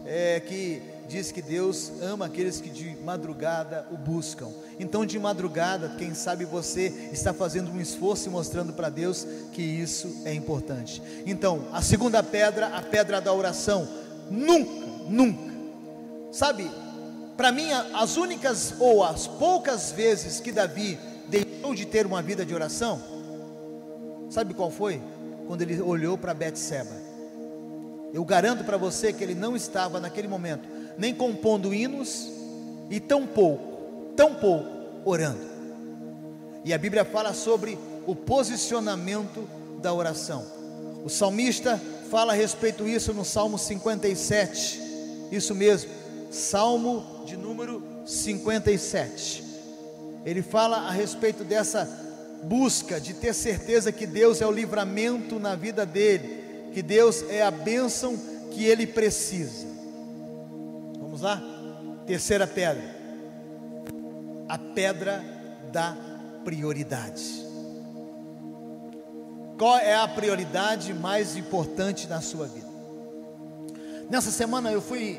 É 0.05 0.39
que 0.39 0.81
diz 1.07 1.31
que 1.31 1.41
Deus 1.41 1.91
ama 2.01 2.25
aqueles 2.25 2.59
que 2.59 2.69
de 2.69 2.95
madrugada 3.03 3.85
o 3.91 3.97
buscam. 3.97 4.49
Então, 4.79 5.05
de 5.05 5.17
madrugada, 5.19 5.95
quem 5.97 6.13
sabe 6.13 6.45
você 6.45 7.09
está 7.11 7.33
fazendo 7.33 7.71
um 7.71 7.79
esforço 7.79 8.27
e 8.27 8.31
mostrando 8.31 8.73
para 8.73 8.89
Deus 8.89 9.25
que 9.53 9.61
isso 9.61 10.23
é 10.25 10.33
importante. 10.33 11.01
Então, 11.25 11.67
a 11.71 11.81
segunda 11.81 12.21
pedra, 12.21 12.67
a 12.67 12.81
pedra 12.81 13.21
da 13.21 13.33
oração, 13.33 13.87
nunca, 14.29 14.87
nunca. 15.07 15.53
Sabe, 16.31 16.69
para 17.37 17.51
mim, 17.51 17.71
as 17.71 18.17
únicas 18.17 18.75
ou 18.79 19.03
as 19.03 19.27
poucas 19.27 19.91
vezes 19.91 20.39
que 20.39 20.51
Davi 20.51 20.99
deixou 21.29 21.73
de 21.73 21.85
ter 21.85 22.05
uma 22.05 22.21
vida 22.21 22.45
de 22.45 22.53
oração, 22.53 23.01
sabe 24.29 24.53
qual 24.53 24.69
foi? 24.69 25.01
quando 25.45 25.61
ele 25.61 25.81
olhou 25.81 26.17
para 26.17 26.33
Betseba. 26.33 27.05
Eu 28.13 28.23
garanto 28.23 28.63
para 28.63 28.77
você 28.77 29.11
que 29.11 29.23
ele 29.23 29.35
não 29.35 29.55
estava 29.55 29.99
naquele 29.99 30.27
momento 30.27 30.67
nem 30.97 31.13
compondo 31.13 31.73
hinos 31.73 32.29
e 32.89 32.99
tão 32.99 33.25
pouco, 33.25 34.13
tão 34.15 34.35
pouco 34.35 34.69
orando. 35.03 35.41
E 36.63 36.73
a 36.73 36.77
Bíblia 36.77 37.05
fala 37.05 37.33
sobre 37.33 37.77
o 38.07 38.15
posicionamento 38.15 39.47
da 39.81 39.93
oração. 39.93 40.45
O 41.03 41.09
salmista 41.09 41.79
fala 42.09 42.33
a 42.33 42.35
respeito 42.35 42.83
disso 42.83 43.13
no 43.13 43.23
Salmo 43.23 43.57
57. 43.57 44.81
Isso 45.31 45.53
mesmo, 45.53 45.91
Salmo 46.31 47.23
de 47.25 47.37
número 47.37 47.83
57. 48.05 49.43
Ele 50.25 50.41
fala 50.41 50.77
a 50.77 50.91
respeito 50.91 51.43
dessa 51.43 51.87
busca 52.43 52.99
de 52.99 53.13
ter 53.13 53.33
certeza 53.33 53.91
que 53.91 54.07
Deus 54.07 54.41
é 54.41 54.47
o 54.47 54.51
livramento 54.51 55.39
na 55.39 55.55
vida 55.55 55.85
dele, 55.85 56.71
que 56.73 56.81
Deus 56.81 57.23
é 57.29 57.41
a 57.41 57.51
bênção 57.51 58.17
que 58.51 58.65
ele 58.65 58.87
precisa. 58.87 59.74
Vamos 61.15 61.21
lá? 61.21 61.41
Terceira 62.05 62.45
pedra, 62.45 62.83
a 64.49 64.57
pedra 64.57 65.23
da 65.71 65.95
prioridade. 66.43 67.23
Qual 69.57 69.77
é 69.77 69.95
a 69.95 70.09
prioridade 70.09 70.93
mais 70.93 71.37
importante 71.37 72.05
na 72.07 72.19
sua 72.19 72.47
vida? 72.47 72.67
Nessa 74.09 74.29
semana 74.29 74.69
eu 74.73 74.81
fui 74.81 75.17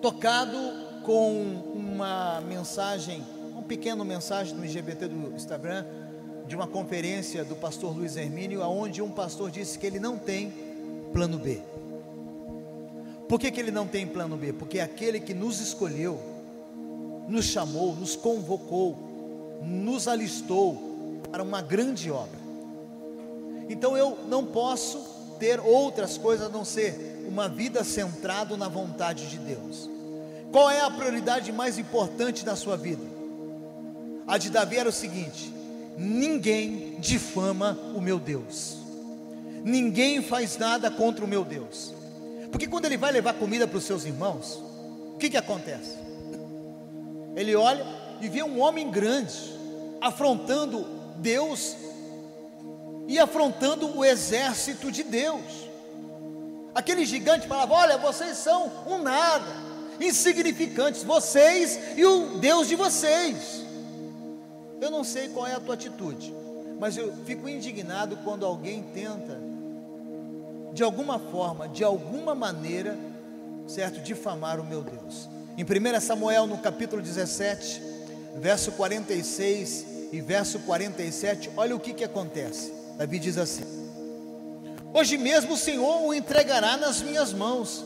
tocado 0.00 0.56
com 1.04 1.34
uma 1.74 2.40
mensagem 2.40 3.22
pequena 3.68 4.02
mensagem 4.06 4.54
no 4.54 4.64
IGBT 4.64 5.08
do 5.08 5.36
Instagram 5.36 5.84
de 6.46 6.56
uma 6.56 6.66
conferência 6.66 7.44
do 7.44 7.56
pastor 7.56 7.94
Luiz 7.94 8.16
Hermínio, 8.16 8.62
aonde 8.62 9.02
um 9.02 9.10
pastor 9.10 9.50
disse 9.50 9.78
que 9.78 9.86
ele 9.86 10.00
não 10.00 10.16
tem 10.16 10.50
plano 11.12 11.38
B. 11.38 11.60
Por 13.28 13.40
que, 13.40 13.50
que 13.50 13.60
ele 13.60 13.70
não 13.70 13.86
tem 13.86 14.06
plano 14.06 14.36
B? 14.36 14.52
Porque 14.52 14.78
aquele 14.78 15.18
que 15.20 15.34
nos 15.34 15.60
escolheu, 15.60 16.20
nos 17.28 17.46
chamou, 17.46 17.94
nos 17.94 18.14
convocou, 18.14 19.60
nos 19.62 20.06
alistou 20.06 21.20
para 21.30 21.42
uma 21.42 21.60
grande 21.60 22.10
obra. 22.10 22.38
Então 23.68 23.96
eu 23.96 24.16
não 24.28 24.44
posso 24.44 25.16
ter 25.38 25.60
outras 25.60 26.16
coisas 26.16 26.46
a 26.46 26.50
não 26.50 26.64
ser 26.64 27.24
uma 27.28 27.48
vida 27.48 27.82
centrada 27.82 28.56
na 28.56 28.68
vontade 28.68 29.28
de 29.28 29.38
Deus. 29.38 29.90
Qual 30.52 30.70
é 30.70 30.80
a 30.80 30.90
prioridade 30.90 31.52
mais 31.52 31.78
importante 31.78 32.44
da 32.44 32.54
sua 32.54 32.76
vida? 32.76 33.02
A 34.26 34.38
de 34.38 34.50
Davi 34.50 34.76
era 34.76 34.88
o 34.88 34.92
seguinte: 34.92 35.52
ninguém 35.98 36.96
difama 36.98 37.78
o 37.94 38.00
meu 38.00 38.18
Deus, 38.18 38.78
ninguém 39.64 40.22
faz 40.22 40.56
nada 40.56 40.90
contra 40.90 41.24
o 41.24 41.28
meu 41.28 41.44
Deus, 41.44 41.92
porque 42.56 42.66
quando 42.66 42.86
ele 42.86 42.96
vai 42.96 43.12
levar 43.12 43.34
comida 43.34 43.68
para 43.68 43.76
os 43.76 43.84
seus 43.84 44.06
irmãos, 44.06 44.58
o 45.12 45.18
que, 45.18 45.28
que 45.28 45.36
acontece? 45.36 45.94
Ele 47.36 47.54
olha 47.54 47.84
e 48.18 48.30
vê 48.30 48.42
um 48.42 48.62
homem 48.62 48.90
grande 48.90 49.36
afrontando 50.00 50.86
Deus 51.18 51.76
e 53.06 53.18
afrontando 53.18 53.94
o 53.94 54.02
exército 54.02 54.90
de 54.90 55.02
Deus. 55.02 55.42
Aquele 56.74 57.04
gigante 57.04 57.46
falava: 57.46 57.74
Olha, 57.74 57.98
vocês 57.98 58.38
são 58.38 58.72
um 58.86 59.02
nada, 59.02 59.52
insignificantes, 60.00 61.02
vocês 61.02 61.78
e 61.94 62.06
o 62.06 62.38
Deus 62.38 62.68
de 62.68 62.74
vocês. 62.74 63.66
Eu 64.80 64.90
não 64.90 65.04
sei 65.04 65.28
qual 65.28 65.46
é 65.46 65.52
a 65.52 65.60
tua 65.60 65.74
atitude, 65.74 66.32
mas 66.80 66.96
eu 66.96 67.12
fico 67.26 67.50
indignado 67.50 68.16
quando 68.24 68.46
alguém 68.46 68.82
tenta, 68.94 69.38
de 70.76 70.82
alguma 70.82 71.18
forma, 71.18 71.66
de 71.66 71.82
alguma 71.82 72.34
maneira, 72.34 72.98
certo, 73.66 73.98
difamar 74.02 74.60
o 74.60 74.64
meu 74.64 74.82
Deus. 74.82 75.26
Em 75.56 75.64
1 75.64 76.00
Samuel, 76.02 76.46
no 76.46 76.58
capítulo 76.58 77.00
17, 77.00 77.80
verso 78.36 78.70
46 78.72 79.86
e 80.12 80.20
verso 80.20 80.58
47, 80.60 81.50
olha 81.56 81.74
o 81.74 81.80
que, 81.80 81.94
que 81.94 82.04
acontece. 82.04 82.74
Davi 82.98 83.18
diz 83.18 83.38
assim: 83.38 83.64
Hoje 84.92 85.16
mesmo 85.16 85.54
o 85.54 85.56
Senhor 85.56 86.02
o 86.02 86.12
entregará 86.12 86.76
nas 86.76 87.00
minhas 87.00 87.32
mãos, 87.32 87.82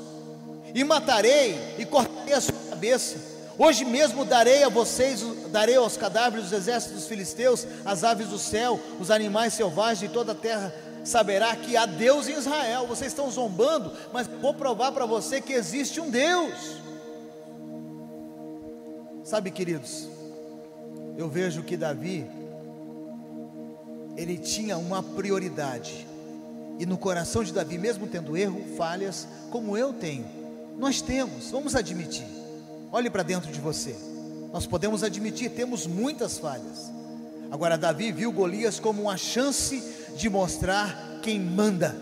e 0.74 0.83
matarei 0.83 1.76
e 1.79 1.87
cortarei 1.87 2.35
a 2.35 2.40
sua 2.40 2.59
cabeça 2.70 3.31
Hoje 3.62 3.85
mesmo 3.85 4.24
darei 4.24 4.62
a 4.62 4.70
vocês, 4.70 5.22
darei 5.48 5.76
aos 5.76 5.94
cadáveres 5.94 6.46
dos 6.46 6.53
exércitos 6.55 7.00
dos 7.00 7.07
filisteus, 7.07 7.66
as 7.85 8.03
aves 8.05 8.29
do 8.29 8.38
céu, 8.38 8.81
os 8.98 9.11
animais 9.11 9.53
selvagens 9.53 9.98
de 9.98 10.09
toda 10.09 10.33
a 10.33 10.35
terra, 10.35 10.72
saberá 11.04 11.54
que 11.56 11.76
há 11.76 11.86
Deus 11.86 12.28
em 12.28 12.36
Israel. 12.36 12.86
Vocês 12.86 13.12
estão 13.12 13.30
zombando, 13.30 13.92
mas 14.12 14.26
vou 14.26 14.54
provar 14.54 14.92
para 14.92 15.06
você 15.06 15.40
que 15.40 15.52
existe 15.52 16.00
um 16.00 16.10
Deus. 16.10 16.80
Sabe, 19.24 19.50
queridos, 19.50 20.08
eu 21.16 21.28
vejo 21.28 21.62
que 21.62 21.76
Davi, 21.76 22.28
ele 24.16 24.38
tinha 24.38 24.76
uma 24.76 25.02
prioridade. 25.02 26.06
E 26.78 26.86
no 26.86 26.96
coração 26.96 27.44
de 27.44 27.52
Davi, 27.52 27.78
mesmo 27.78 28.06
tendo 28.06 28.36
erro, 28.36 28.64
falhas, 28.76 29.28
como 29.50 29.76
eu 29.76 29.92
tenho, 29.92 30.26
nós 30.78 31.02
temos, 31.02 31.50
vamos 31.50 31.74
admitir. 31.76 32.26
Olhe 32.90 33.10
para 33.10 33.22
dentro 33.22 33.52
de 33.52 33.60
você. 33.60 33.94
Nós 34.52 34.66
podemos 34.66 35.04
admitir, 35.04 35.50
temos 35.50 35.86
muitas 35.86 36.38
falhas. 36.38 36.90
Agora, 37.50 37.76
Davi 37.76 38.10
viu 38.10 38.32
Golias 38.32 38.80
como 38.80 39.02
uma 39.02 39.16
chance 39.16 39.99
de 40.16 40.29
mostrar 40.29 41.20
quem 41.23 41.38
manda, 41.38 41.96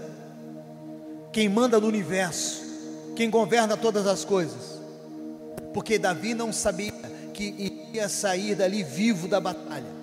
quem 1.33 1.49
manda 1.49 1.81
no 1.81 1.87
universo, 1.87 2.63
quem 3.15 3.29
governa 3.31 3.77
todas 3.77 4.07
as 4.07 4.25
coisas. 4.25 4.79
Porque 5.73 5.99
Davi 5.99 6.35
não 6.35 6.53
sabia 6.53 6.93
que 7.35 7.89
ia 7.93 8.09
sair 8.09 8.55
dali 8.55 8.83
vivo 8.83 9.29
da 9.29 9.41
batalha. 9.41 9.99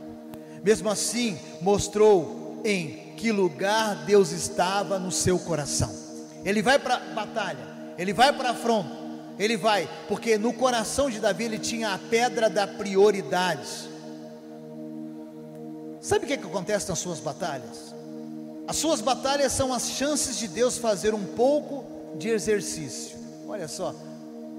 Mesmo 0.64 0.90
assim, 0.90 1.38
mostrou 1.62 2.62
em 2.64 3.14
que 3.16 3.32
lugar 3.32 4.06
Deus 4.06 4.32
estava 4.32 5.00
no 5.00 5.12
seu 5.12 5.38
coração. 5.40 5.92
Ele 6.44 6.62
vai 6.62 6.78
para 6.78 6.96
a 6.96 7.00
batalha, 7.14 7.68
ele 7.98 8.14
vai 8.14 8.32
para 8.34 8.50
a 8.50 8.52
afronta, 8.52 8.96
ele 9.40 9.58
vai, 9.58 9.90
porque 10.08 10.38
no 10.38 10.54
coração 10.54 11.10
de 11.10 11.20
Davi 11.20 11.46
ele 11.46 11.60
tinha 11.60 11.94
a 11.94 11.98
pedra 11.98 12.50
da 12.50 12.68
prioridade. 12.68 13.68
Sabe 16.02 16.26
o 16.26 16.28
que, 16.28 16.34
é 16.34 16.38
que 16.38 16.46
acontece 16.46 16.88
nas 16.90 17.00
suas 17.00 17.20
batalhas? 17.20 17.95
As 18.68 18.78
suas 18.78 19.00
batalhas 19.02 19.52
são 19.52 19.74
as 19.74 19.90
chances 19.90 20.38
de 20.38 20.48
Deus 20.48 20.78
fazer 20.78 21.14
um 21.14 21.24
pouco 21.24 21.86
de 22.18 22.30
exercício. 22.30 23.18
Olha 23.48 23.68
só, 23.68 23.94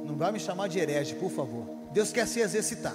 não 0.05 0.14
vai 0.14 0.31
me 0.31 0.38
chamar 0.38 0.69
de 0.69 0.79
herege, 0.79 1.14
por 1.14 1.31
favor. 1.31 1.66
Deus 1.92 2.12
quer 2.12 2.27
se 2.27 2.40
exercitar. 2.40 2.95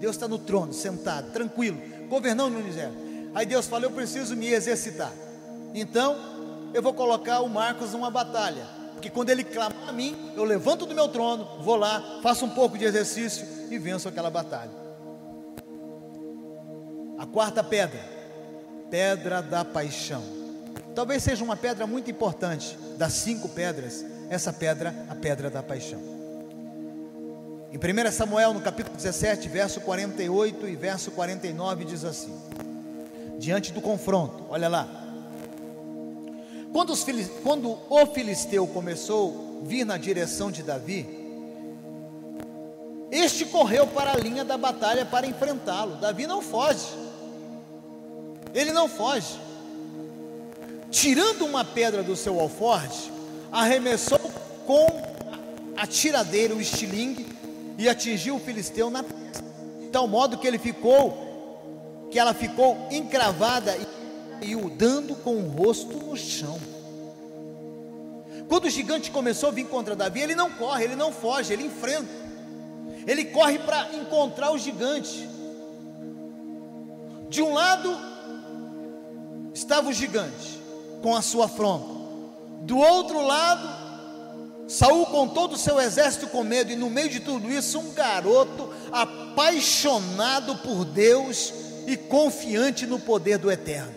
Deus 0.00 0.16
está 0.16 0.26
no 0.26 0.38
trono, 0.38 0.72
sentado, 0.72 1.32
tranquilo, 1.32 1.80
governando 2.08 2.54
no 2.54 2.60
universo. 2.60 2.96
Aí 3.34 3.44
Deus 3.44 3.66
fala: 3.66 3.84
Eu 3.84 3.90
preciso 3.90 4.34
me 4.36 4.48
exercitar. 4.48 5.12
Então, 5.74 6.16
eu 6.72 6.82
vou 6.82 6.94
colocar 6.94 7.40
o 7.40 7.48
Marcos 7.48 7.92
numa 7.92 8.10
batalha. 8.10 8.66
Porque 8.92 9.10
quando 9.10 9.30
ele 9.30 9.44
clama 9.44 9.74
a 9.86 9.92
mim, 9.92 10.32
eu 10.34 10.44
levanto 10.44 10.86
do 10.86 10.94
meu 10.94 11.08
trono, 11.08 11.62
vou 11.62 11.76
lá, 11.76 12.20
faço 12.22 12.44
um 12.44 12.50
pouco 12.50 12.76
de 12.76 12.84
exercício 12.84 13.46
e 13.70 13.78
venço 13.78 14.08
aquela 14.08 14.30
batalha. 14.30 14.72
A 17.16 17.26
quarta 17.26 17.62
pedra, 17.62 18.00
pedra 18.90 19.42
da 19.42 19.64
paixão. 19.64 20.37
Talvez 20.98 21.22
seja 21.22 21.44
uma 21.44 21.56
pedra 21.56 21.86
muito 21.86 22.10
importante 22.10 22.76
das 22.96 23.12
cinco 23.12 23.48
pedras, 23.48 24.04
essa 24.28 24.52
pedra, 24.52 24.92
a 25.08 25.14
pedra 25.14 25.48
da 25.48 25.62
paixão. 25.62 26.00
Em 27.70 27.76
1 27.76 28.10
Samuel, 28.10 28.52
no 28.52 28.60
capítulo 28.60 28.96
17, 28.96 29.48
verso 29.48 29.80
48 29.82 30.66
e 30.66 30.74
verso 30.74 31.12
49, 31.12 31.84
diz 31.84 32.04
assim: 32.04 32.36
Diante 33.38 33.72
do 33.72 33.80
confronto, 33.80 34.44
olha 34.48 34.68
lá. 34.68 34.88
Quando, 36.72 36.90
os, 36.90 37.06
quando 37.44 37.78
o 37.88 38.06
filisteu 38.06 38.66
começou 38.66 39.60
a 39.62 39.68
vir 39.68 39.84
na 39.84 39.98
direção 39.98 40.50
de 40.50 40.64
Davi, 40.64 41.06
este 43.12 43.44
correu 43.44 43.86
para 43.86 44.14
a 44.14 44.16
linha 44.16 44.44
da 44.44 44.58
batalha 44.58 45.06
para 45.06 45.28
enfrentá-lo. 45.28 45.94
Davi 45.98 46.26
não 46.26 46.42
foge. 46.42 46.88
Ele 48.52 48.72
não 48.72 48.88
foge. 48.88 49.46
Tirando 50.90 51.44
uma 51.44 51.64
pedra 51.64 52.02
do 52.02 52.16
seu 52.16 52.40
alforje, 52.40 53.12
arremessou 53.52 54.18
com 54.66 54.86
a 55.76 55.86
tiradeira, 55.86 56.54
o 56.54 56.60
estilingue, 56.60 57.26
e 57.76 57.88
atingiu 57.88 58.36
o 58.36 58.40
filisteu 58.40 58.90
na 58.90 59.02
testa, 59.02 59.44
de 59.80 59.88
tal 59.88 60.08
modo 60.08 60.38
que 60.38 60.46
ele 60.46 60.58
ficou, 60.58 62.08
que 62.10 62.18
ela 62.18 62.32
ficou 62.32 62.88
encravada 62.90 63.76
e, 64.42 64.56
o 64.56 64.70
dando 64.70 65.14
com 65.14 65.36
o 65.36 65.48
rosto 65.48 65.96
no 65.98 66.16
chão. 66.16 66.58
Quando 68.48 68.64
o 68.64 68.70
gigante 68.70 69.10
começou 69.10 69.50
a 69.50 69.52
vir 69.52 69.66
contra 69.66 69.94
Davi, 69.94 70.20
ele 70.20 70.34
não 70.34 70.50
corre, 70.50 70.84
ele 70.84 70.96
não 70.96 71.12
foge, 71.12 71.52
ele 71.52 71.64
enfrenta. 71.64 72.08
Ele 73.06 73.26
corre 73.26 73.58
para 73.58 73.94
encontrar 73.94 74.50
o 74.50 74.58
gigante. 74.58 75.28
De 77.28 77.42
um 77.42 77.52
lado 77.52 77.94
estava 79.52 79.88
o 79.88 79.92
gigante 79.92 80.57
com 81.02 81.14
a 81.14 81.22
sua 81.22 81.46
afronta. 81.46 81.86
Do 82.62 82.78
outro 82.78 83.22
lado 83.24 83.78
Saul 84.68 85.06
com 85.06 85.26
todo 85.26 85.54
o 85.54 85.58
seu 85.58 85.80
exército 85.80 86.26
com 86.26 86.44
medo, 86.44 86.70
e 86.70 86.76
no 86.76 86.90
meio 86.90 87.08
de 87.08 87.20
tudo 87.20 87.50
isso, 87.50 87.78
um 87.78 87.90
garoto 87.94 88.68
apaixonado 88.92 90.56
por 90.56 90.84
Deus 90.84 91.54
e 91.86 91.96
confiante 91.96 92.86
no 92.86 93.00
poder 93.00 93.38
do 93.38 93.50
Eterno. 93.50 93.94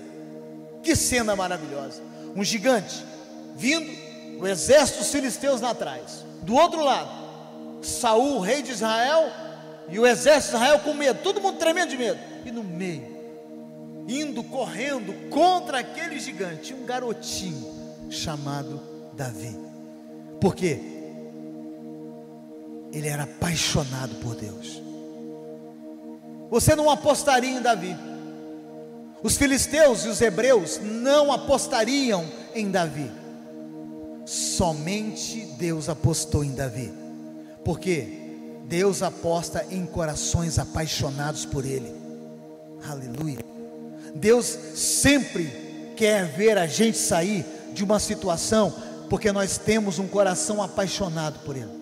Que 0.81 0.95
cena 0.95 1.35
maravilhosa! 1.35 2.01
Um 2.33 2.41
gigante 2.41 3.03
vindo, 3.53 3.91
o 4.39 4.47
exército 4.47 5.03
filisteus 5.03 5.59
lá 5.59 5.71
atrás. 5.71 6.25
Do 6.43 6.55
outro 6.55 6.81
lado, 6.81 7.11
Saul, 7.81 8.39
rei 8.39 8.61
de 8.61 8.71
Israel, 8.71 9.29
e 9.89 9.99
o 9.99 10.07
exército 10.07 10.51
de 10.51 10.63
Israel 10.63 10.79
com 10.79 10.93
medo, 10.93 11.21
todo 11.21 11.41
mundo 11.41 11.57
tremendo 11.57 11.89
de 11.89 11.97
medo. 11.97 12.19
E 12.45 12.51
no 12.51 12.63
meio, 12.63 13.10
indo 14.19 14.43
correndo 14.43 15.29
contra 15.29 15.79
aquele 15.79 16.19
gigante, 16.19 16.73
um 16.73 16.85
garotinho 16.85 18.09
chamado 18.09 18.81
Davi. 19.13 19.55
Por 20.39 20.55
quê? 20.55 20.79
Ele 22.91 23.07
era 23.07 23.23
apaixonado 23.23 24.15
por 24.15 24.35
Deus. 24.35 24.81
Você 26.49 26.75
não 26.75 26.89
apostaria 26.89 27.57
em 27.57 27.61
Davi. 27.61 27.95
Os 29.23 29.37
filisteus 29.37 30.03
e 30.03 30.09
os 30.09 30.19
hebreus 30.19 30.79
não 30.81 31.31
apostariam 31.31 32.25
em 32.53 32.69
Davi. 32.69 33.09
Somente 34.25 35.45
Deus 35.57 35.87
apostou 35.87 36.43
em 36.43 36.53
Davi. 36.53 36.91
Porque 37.63 38.07
Deus 38.65 39.01
aposta 39.01 39.65
em 39.69 39.85
corações 39.85 40.57
apaixonados 40.57 41.45
por 41.45 41.65
Ele. 41.65 41.93
Aleluia. 42.83 43.50
Deus 44.15 44.45
sempre 44.75 45.93
quer 45.95 46.25
ver 46.25 46.57
a 46.57 46.67
gente 46.67 46.97
sair 46.97 47.45
de 47.73 47.83
uma 47.83 47.99
situação 47.99 48.73
porque 49.09 49.31
nós 49.31 49.57
temos 49.57 49.99
um 49.99 50.07
coração 50.07 50.61
apaixonado 50.63 51.39
por 51.39 51.55
Ele. 51.55 51.81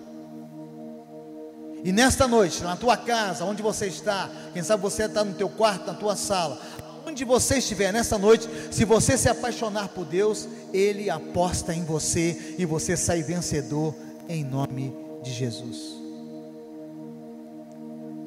E 1.83 1.91
nesta 1.91 2.27
noite, 2.27 2.61
na 2.63 2.75
tua 2.75 2.97
casa, 2.97 3.45
onde 3.45 3.61
você 3.61 3.87
está, 3.87 4.29
quem 4.51 4.63
sabe 4.63 4.81
você 4.81 5.03
está 5.03 5.23
no 5.23 5.33
teu 5.33 5.47
quarto, 5.47 5.87
na 5.87 5.93
tua 5.93 6.15
sala, 6.15 6.59
onde 7.07 7.23
você 7.23 7.59
estiver 7.59 7.93
nesta 7.93 8.17
noite, 8.17 8.49
se 8.71 8.83
você 8.83 9.17
se 9.17 9.29
apaixonar 9.29 9.89
por 9.89 10.05
Deus, 10.05 10.47
Ele 10.73 11.09
aposta 11.09 11.73
em 11.73 11.85
você 11.85 12.55
e 12.57 12.65
você 12.65 12.97
sai 12.97 13.23
vencedor 13.23 13.95
em 14.27 14.43
nome 14.43 14.93
de 15.23 15.31
Jesus. 15.31 15.77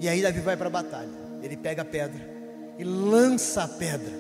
E 0.01 0.09
aí 0.09 0.23
Davi 0.23 0.41
vai 0.41 0.57
para 0.57 0.69
a 0.69 0.71
batalha. 0.71 1.11
Ele 1.43 1.57
pega 1.57 1.83
a 1.83 1.85
pedra 1.85 2.32
e 2.79 2.85
lança 2.85 3.65
a 3.65 3.69
pedra. 3.69 4.13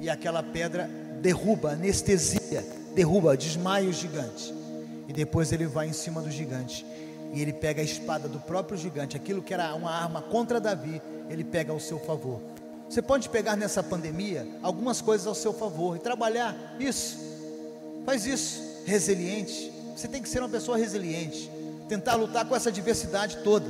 E 0.00 0.10
aquela 0.10 0.42
pedra 0.42 0.88
derruba, 1.20 1.72
anestesia 1.72 2.82
derruba, 2.94 3.36
desmaia 3.36 3.88
o 3.88 3.92
gigante. 3.92 4.54
E 5.08 5.12
depois 5.12 5.52
ele 5.52 5.66
vai 5.66 5.88
em 5.88 5.92
cima 5.92 6.20
do 6.20 6.30
gigante. 6.30 6.86
E 7.32 7.40
ele 7.40 7.52
pega 7.52 7.80
a 7.80 7.84
espada 7.84 8.28
do 8.28 8.38
próprio 8.38 8.76
gigante, 8.76 9.16
aquilo 9.16 9.42
que 9.42 9.54
era 9.54 9.74
uma 9.74 9.90
arma 9.90 10.20
contra 10.20 10.60
Davi, 10.60 11.00
ele 11.30 11.42
pega 11.42 11.72
ao 11.72 11.80
seu 11.80 11.98
favor. 11.98 12.40
Você 12.88 13.00
pode 13.00 13.30
pegar 13.30 13.56
nessa 13.56 13.82
pandemia 13.82 14.46
algumas 14.62 15.00
coisas 15.00 15.26
ao 15.26 15.34
seu 15.34 15.52
favor 15.52 15.96
e 15.96 15.98
trabalhar 15.98 16.76
isso. 16.78 17.18
Faz 18.04 18.26
isso, 18.26 18.60
resiliente. 18.84 19.72
Você 19.96 20.06
tem 20.08 20.20
que 20.20 20.28
ser 20.28 20.40
uma 20.40 20.48
pessoa 20.48 20.76
resiliente, 20.76 21.50
tentar 21.88 22.16
lutar 22.16 22.46
com 22.46 22.54
essa 22.54 22.70
diversidade 22.70 23.38
toda. 23.38 23.66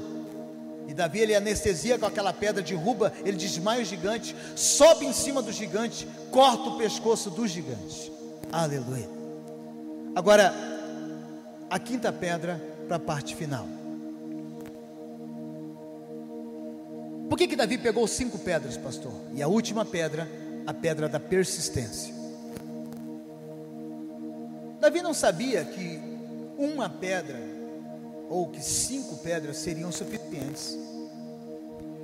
E 0.93 0.95
Davi 0.95 1.21
ele 1.21 1.35
anestesia 1.35 1.99
com 1.99 2.05
aquela 2.05 2.35
pedra, 2.35 2.63
derruba, 2.63 3.15
ele 3.25 3.39
desmaia 3.39 3.81
o 3.81 3.85
gigante, 3.85 4.37
sobe 4.55 5.07
em 5.07 5.13
cima 5.15 5.41
do 5.41 5.51
gigante, 5.51 6.07
corta 6.31 6.69
o 6.69 6.77
pescoço 6.77 7.31
do 7.31 7.49
gigante. 7.49 8.13
Aleluia. 8.53 9.09
Agora, 10.15 10.53
a 11.71 11.79
quinta 11.79 12.13
pedra 12.13 12.61
para 12.87 12.97
a 12.97 13.01
parte 13.01 13.35
final. 13.35 13.67
Por 17.27 17.39
que, 17.39 17.49
que 17.49 17.57
Davi 17.57 17.79
pegou 17.79 18.07
cinco 18.07 18.39
pedras, 18.39 18.77
pastor? 18.77 19.15
E 19.35 19.43
a 19.43 19.49
última 19.49 19.87
pedra, 19.87 20.29
a 20.67 20.75
pedra 20.75 21.09
da 21.09 21.19
persistência. 21.19 22.15
Davi 24.79 25.01
não 25.01 25.15
sabia 25.15 25.65
que 25.65 25.99
uma 26.59 26.91
pedra 26.91 27.52
ou 28.33 28.49
que 28.49 28.65
cinco 28.65 29.17
pedras 29.19 29.59
seriam 29.59 29.93
suficientes. 29.93 30.79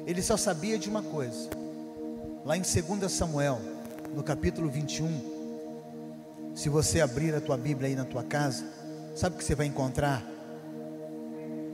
Ele 0.07 0.21
só 0.21 0.37
sabia 0.37 0.79
de 0.79 0.87
uma 0.87 1.03
coisa. 1.03 1.49
Lá 2.45 2.55
em 2.55 2.61
2 2.61 3.11
Samuel, 3.11 3.59
no 4.15 4.23
capítulo 4.23 4.69
21, 4.69 6.53
se 6.55 6.69
você 6.69 7.01
abrir 7.01 7.35
a 7.35 7.41
tua 7.41 7.57
Bíblia 7.57 7.89
aí 7.89 7.97
na 7.97 8.05
tua 8.05 8.23
casa, 8.23 8.63
sabe 9.17 9.37
o 9.37 9.39
que 9.39 9.45
você 9.45 9.55
vai 9.55 9.65
encontrar? 9.65 10.23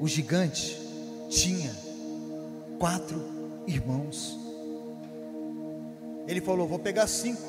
O 0.00 0.06
gigante 0.06 0.80
tinha 1.28 1.72
quatro 2.78 3.20
irmãos. 3.66 4.38
Ele 6.28 6.40
falou: 6.40 6.68
Vou 6.68 6.78
pegar 6.78 7.08
cinco, 7.08 7.42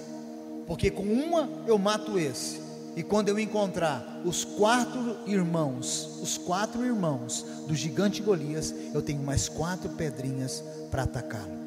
porque 0.66 0.90
com 0.90 1.04
uma 1.04 1.48
eu 1.68 1.78
mato 1.78 2.18
esse. 2.18 2.65
E 2.96 3.04
quando 3.04 3.28
eu 3.28 3.38
encontrar 3.38 4.22
os 4.24 4.46
quatro 4.46 5.18
irmãos, 5.28 6.18
os 6.22 6.38
quatro 6.38 6.86
irmãos 6.86 7.46
do 7.68 7.76
gigante 7.76 8.22
Golias, 8.22 8.74
eu 8.94 9.02
tenho 9.02 9.22
mais 9.22 9.50
quatro 9.50 9.90
pedrinhas 9.90 10.64
para 10.90 11.04
atacá-lo. 11.04 11.66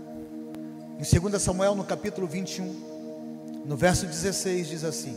Em 0.99 1.21
2 1.31 1.43
Samuel, 1.43 1.75
no 1.75 1.85
capítulo 1.85 2.27
21, 2.27 3.63
no 3.67 3.77
verso 3.77 4.07
16, 4.07 4.69
diz 4.69 4.85
assim: 4.85 5.15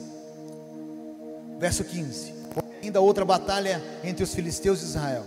Verso 1.57 1.83
15: 1.85 2.33
Ainda 2.83 2.99
outra 2.99 3.23
batalha 3.23 3.81
entre 4.03 4.23
os 4.23 4.35
filisteus 4.35 4.81
e 4.81 4.85
Israel. 4.85 5.23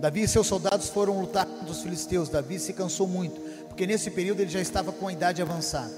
Davi 0.00 0.22
e 0.22 0.28
seus 0.28 0.46
soldados 0.46 0.88
foram 0.88 1.20
lutar 1.20 1.44
contra 1.44 1.70
os 1.70 1.82
filisteus. 1.82 2.30
Davi 2.30 2.58
se 2.58 2.72
cansou 2.72 3.06
muito, 3.06 3.40
porque 3.66 3.86
nesse 3.86 4.10
período 4.10 4.40
ele 4.40 4.50
já 4.50 4.60
estava 4.60 4.90
com 4.90 5.06
a 5.08 5.12
idade 5.12 5.42
avançada. 5.42 5.92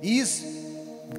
Is 0.00 0.63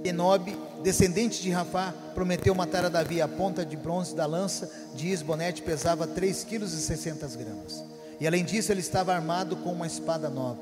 Enob, 0.04 0.58
descendente 0.84 1.42
de 1.42 1.50
Rafá, 1.50 1.94
prometeu 2.14 2.54
matar 2.54 2.86
a 2.86 2.90
Davi. 2.90 3.22
A 3.22 3.28
ponta 3.28 3.66
de 3.66 3.76
bronze 3.76 4.16
da 4.16 4.26
lança 4.26 4.72
de 4.94 5.08
Isbonete 5.10 5.62
pesava 5.62 6.08
3,6 6.08 7.38
kg. 7.38 7.86
E 8.20 8.28
além 8.28 8.44
disso, 8.46 8.72
ele 8.72 8.80
estava 8.80 9.14
armado 9.14 9.56
com 9.58 9.72
uma 9.72 9.88
espada 9.88 10.30
nova. 10.30 10.60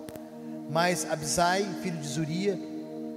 Mas 0.69 1.09
Abisai, 1.09 1.65
filho 1.81 1.97
de 1.97 2.07
Zuria, 2.07 2.59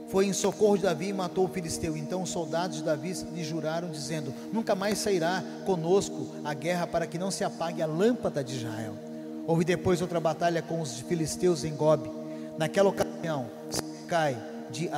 foi 0.08 0.26
em 0.26 0.32
socorro 0.32 0.76
de 0.76 0.84
Davi 0.84 1.08
e 1.08 1.12
matou 1.12 1.46
o 1.46 1.48
filisteu. 1.48 1.96
Então 1.96 2.22
os 2.22 2.30
soldados 2.30 2.78
de 2.78 2.84
Davi 2.84 3.12
lhe 3.34 3.44
juraram, 3.44 3.90
dizendo: 3.90 4.32
Nunca 4.52 4.74
mais 4.74 4.98
sairá 4.98 5.42
conosco 5.64 6.28
a 6.44 6.54
guerra 6.54 6.86
para 6.86 7.06
que 7.06 7.18
não 7.18 7.30
se 7.30 7.44
apague 7.44 7.82
a 7.82 7.86
lâmpada 7.86 8.42
de 8.42 8.56
Israel. 8.56 8.94
Houve 9.46 9.64
depois 9.64 10.02
outra 10.02 10.20
batalha 10.20 10.60
com 10.60 10.80
os 10.80 11.00
filisteus 11.00 11.64
em 11.64 11.74
Gobe. 11.74 12.10
Naquela 12.58 12.88
ocasião, 12.88 13.46
Cai 14.06 14.36
de 14.70 14.88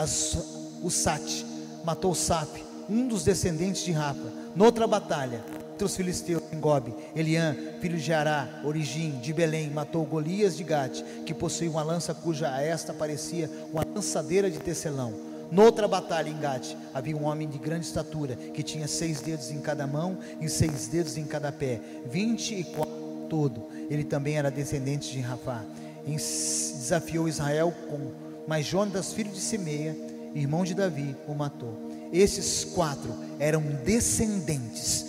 Usate 0.82 1.44
matou 1.84 2.14
Sap, 2.14 2.48
um 2.88 3.06
dos 3.06 3.24
descendentes 3.24 3.82
de 3.84 3.92
Rafa. 3.92 4.32
Noutra 4.54 4.86
batalha, 4.86 5.44
entre 5.72 5.84
os 5.84 5.96
filisteus 5.96 6.42
em 6.52 6.58
Gobe, 6.58 6.94
Eliã, 7.14 7.56
filho 7.80 7.98
de 7.98 8.12
Ará, 8.12 8.60
origem 8.64 9.12
de 9.20 9.32
Belém, 9.32 9.70
matou 9.70 10.04
Golias 10.04 10.56
de 10.56 10.64
Gate, 10.64 11.02
que 11.24 11.32
possuía 11.32 11.70
uma 11.70 11.82
lança 11.82 12.12
cuja 12.12 12.60
esta 12.60 12.92
parecia 12.92 13.48
uma 13.72 13.84
lançadeira 13.94 14.50
de 14.50 14.58
tecelão. 14.58 15.14
Noutra 15.50 15.86
batalha 15.86 16.28
em 16.28 16.38
Gate, 16.38 16.74
havia 16.92 17.16
um 17.16 17.24
homem 17.24 17.48
de 17.48 17.58
grande 17.58 17.86
estatura, 17.86 18.34
que 18.34 18.62
tinha 18.62 18.88
seis 18.88 19.20
dedos 19.20 19.50
em 19.50 19.60
cada 19.60 19.86
mão 19.86 20.18
e 20.40 20.48
seis 20.48 20.88
dedos 20.88 21.16
em 21.16 21.24
cada 21.24 21.52
pé, 21.52 21.80
vinte 22.10 22.54
e 22.54 22.64
quatro 22.64 23.26
todo. 23.30 23.68
Ele 23.88 24.04
também 24.04 24.36
era 24.36 24.50
descendente 24.50 25.12
de 25.12 25.20
Rafá. 25.20 25.62
Desafiou 26.06 27.28
Israel 27.28 27.72
com 27.88 28.28
mas 28.46 28.64
Jonas, 28.64 29.12
filho 29.12 29.30
de 29.30 29.40
Simeia, 29.40 29.94
irmão 30.38 30.64
de 30.64 30.74
Davi, 30.74 31.16
o 31.26 31.34
matou. 31.34 31.88
Esses 32.12 32.64
quatro 32.64 33.14
eram 33.38 33.60
descendentes 33.84 35.04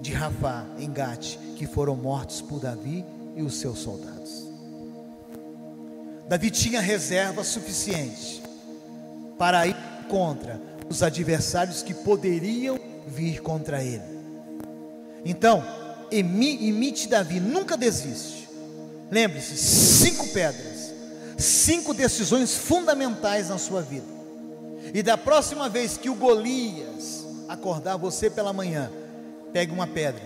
de 0.00 0.12
Rafá 0.12 0.64
em 0.78 0.90
Gate, 0.90 1.36
que 1.56 1.66
foram 1.66 1.94
mortos 1.94 2.40
por 2.40 2.58
Davi 2.58 3.04
e 3.36 3.42
os 3.42 3.60
seus 3.60 3.78
soldados. 3.78 4.48
Davi 6.28 6.50
tinha 6.50 6.80
reserva 6.80 7.44
suficiente 7.44 8.42
para 9.38 9.66
ir 9.66 9.76
contra 10.08 10.60
os 10.88 11.02
adversários 11.02 11.82
que 11.82 11.92
poderiam 11.92 12.78
vir 13.06 13.42
contra 13.42 13.82
ele. 13.82 14.20
Então, 15.24 15.62
imite 16.10 17.08
Davi, 17.08 17.40
nunca 17.40 17.76
desiste. 17.76 18.48
Lembre-se: 19.10 19.56
cinco 19.56 20.28
pedras, 20.28 20.92
cinco 21.36 21.92
decisões 21.92 22.54
fundamentais 22.54 23.48
na 23.48 23.58
sua 23.58 23.82
vida. 23.82 24.19
E 24.92 25.02
da 25.02 25.16
próxima 25.16 25.68
vez 25.68 25.96
que 25.96 26.10
o 26.10 26.14
Golias 26.14 27.26
acordar 27.48 27.96
você 27.96 28.30
pela 28.30 28.52
manhã, 28.52 28.90
pegue 29.52 29.72
uma 29.72 29.86
pedra. 29.86 30.22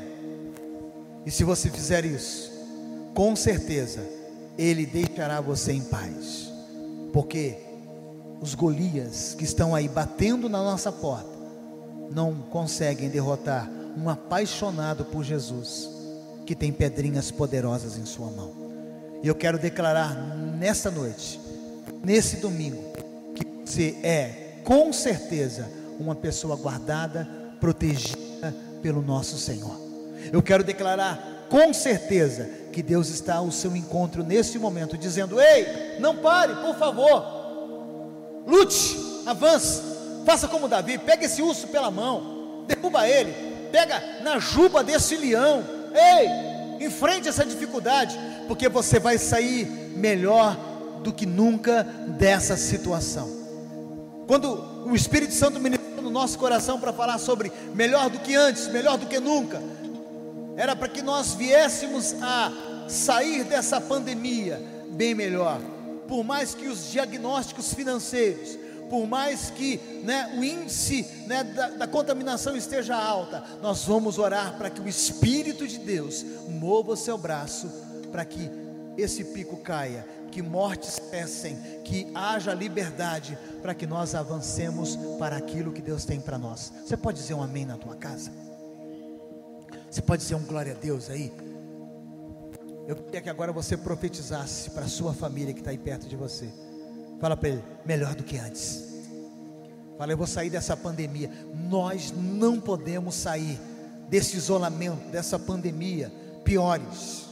E 1.25 1.31
se 1.31 1.43
você 1.43 1.71
fizer 1.71 2.05
isso, 2.05 2.53
com 3.15 3.35
certeza 3.35 4.07
ele 4.59 4.87
deixará 4.87 5.41
você 5.41 5.73
em 5.73 5.83
paz. 5.83 6.53
Porque 7.13 7.57
os 8.41 8.55
Golias 8.55 9.35
que 9.35 9.45
estão 9.45 9.75
aí 9.75 9.89
batendo 9.89 10.49
na 10.49 10.63
nossa 10.63 10.93
porta 10.93 11.33
não 12.11 12.35
conseguem 12.35 13.09
derrotar 13.09 13.71
um 13.97 14.09
apaixonado 14.09 15.05
por 15.07 15.25
Jesus 15.25 15.89
que 16.45 16.55
tem 16.55 16.73
pedrinhas 16.73 17.31
poderosas 17.31 17.97
em 17.97 18.05
sua 18.05 18.31
mão. 18.31 18.53
E 19.23 19.29
eu 19.29 19.35
quero 19.35 19.59
declarar 19.59 20.15
nesta 20.15 20.91
noite, 20.91 21.41
nesse 22.03 22.37
domingo, 22.37 22.83
que 23.35 23.47
você 23.65 23.97
é 24.03 24.44
com 24.65 24.93
certeza 24.93 25.71
uma 25.99 26.15
pessoa 26.15 26.57
guardada, 26.57 27.29
protegida 27.61 28.55
pelo 28.83 29.01
nosso 29.01 29.39
Senhor. 29.39 29.79
Eu 30.33 30.43
quero 30.43 30.65
declarar 30.65 31.47
com 31.49 31.73
certeza 31.73 32.49
que 32.73 32.83
Deus 32.83 33.09
está 33.09 33.37
ao 33.37 33.53
seu 33.53 33.77
encontro 33.77 34.25
nesse 34.25 34.59
momento, 34.59 34.99
dizendo: 34.99 35.41
Ei, 35.41 35.99
não 36.01 36.17
pare, 36.17 36.55
por 36.57 36.77
favor, 36.77 37.25
lute, 38.47 38.97
avance, 39.27 39.81
faça 40.25 40.49
como 40.49 40.69
Davi, 40.69 40.99
pega 40.99 41.27
esse 41.27 41.43
urso 41.43 41.69
pela 41.69 41.91
mão, 41.91 42.65
derruba 42.67 43.07
ele, 43.07 43.33
pega 43.71 44.03
na 44.23 44.39
juba 44.39 44.83
desse 44.83 45.17
leão, 45.17 45.63
ei, 45.95 46.85
enfrente 46.85 47.29
essa 47.29 47.45
dificuldade, 47.45 48.19
porque 48.49 48.69
você 48.69 48.99
vai 48.99 49.19
sair 49.19 49.67
melhor 49.97 50.57
do 51.03 51.13
que 51.13 51.27
nunca 51.27 51.85
dessa 52.19 52.57
situação. 52.57 53.44
Quando 54.27 54.85
o 54.87 54.95
Espírito 54.95 55.35
Santo 55.35 55.61
ministra 55.61 56.01
no 56.01 56.11
nosso 56.11 56.39
coração 56.39 56.79
para 56.79 56.93
falar 56.93 57.19
sobre 57.19 57.53
melhor 57.75 58.11
do 58.11 58.19
que 58.19 58.35
antes, 58.35 58.69
melhor 58.69 58.99
do 58.99 59.07
que 59.07 59.19
nunca. 59.19 59.63
Era 60.57 60.77
para 60.77 60.89
que 60.89 61.03
nós 61.03 61.35
viéssemos 61.35 62.15
a 62.23 62.53
sair 62.89 63.45
dessa 63.45 63.81
pandemia 63.81 64.63
bem 64.91 65.15
melhor. 65.15 65.61
Por 66.07 66.23
mais 66.23 66.55
que 66.55 66.69
os 66.69 66.91
diagnósticos 66.91 67.73
financeiros, 67.75 68.59
por 68.89 69.07
mais 69.07 69.51
que 69.51 69.81
né, 70.05 70.35
o 70.39 70.45
índice 70.45 71.03
né, 71.27 71.43
da, 71.43 71.71
da 71.71 71.87
contaminação 71.87 72.57
esteja 72.57 72.95
alta, 72.95 73.43
nós 73.63 73.85
vamos 73.85 74.19
orar 74.19 74.57
para 74.57 74.71
que 74.71 74.81
o 74.81 74.89
Espírito 74.89 75.67
de 75.67 75.79
Deus 75.79 76.25
mova 76.49 76.93
o 76.93 76.97
seu 76.97 77.17
braço 77.17 77.69
para 78.13 78.25
que 78.25 78.51
esse 78.97 79.25
pico 79.25 79.57
caia 79.57 80.07
que 80.35 80.43
mortes 80.43 81.01
cessem, 81.11 81.57
que 81.85 82.11
haja 82.13 82.53
liberdade 82.53 83.39
para 83.63 83.73
que 83.73 83.87
nós 83.87 84.17
avancemos 84.17 84.97
para 85.17 85.37
aquilo 85.37 85.73
que 85.73 85.81
Deus 85.81 86.05
tem 86.05 86.21
para 86.21 86.37
nós. 86.37 86.73
Você 86.85 86.97
pode 86.97 87.21
dizer 87.21 87.35
um 87.35 87.43
amém 87.43 87.65
na 87.65 87.77
tua 87.77 87.95
casa? 87.95 88.33
Você 89.89 90.03
pode 90.03 90.23
dizer 90.23 90.35
um 90.35 90.43
glória 90.43 90.73
a 90.73 90.75
Deus 90.75 91.09
aí? 91.09 91.33
Eu 92.89 92.97
queria 92.97 93.21
que 93.21 93.31
agora 93.31 93.53
você 93.53 93.77
profetizasse 93.77 94.71
para 94.71 94.87
a 94.87 94.89
sua 94.89 95.15
família 95.15 95.55
que 95.55 95.61
está 95.61 95.71
aí 95.71 95.79
perto 95.79 96.09
de 96.09 96.17
você. 96.17 96.53
Fala 97.21 97.37
para 97.37 97.51
ele, 97.51 97.65
melhor 97.87 98.17
do 98.17 98.25
que 98.25 98.37
antes. 98.37 98.83
Fala, 99.97 100.13
eu 100.13 100.17
vou 100.17 100.27
sair 100.27 100.51
dessa 100.51 100.77
pandemia. 100.77 101.31
Nós 101.71 102.13
não 102.13 102.61
podemos 102.61 103.15
sair 103.15 103.57
desse 104.09 104.37
isolamento, 104.37 105.13
dessa 105.13 105.39
pandemia, 105.39 106.13
piores. 106.43 107.29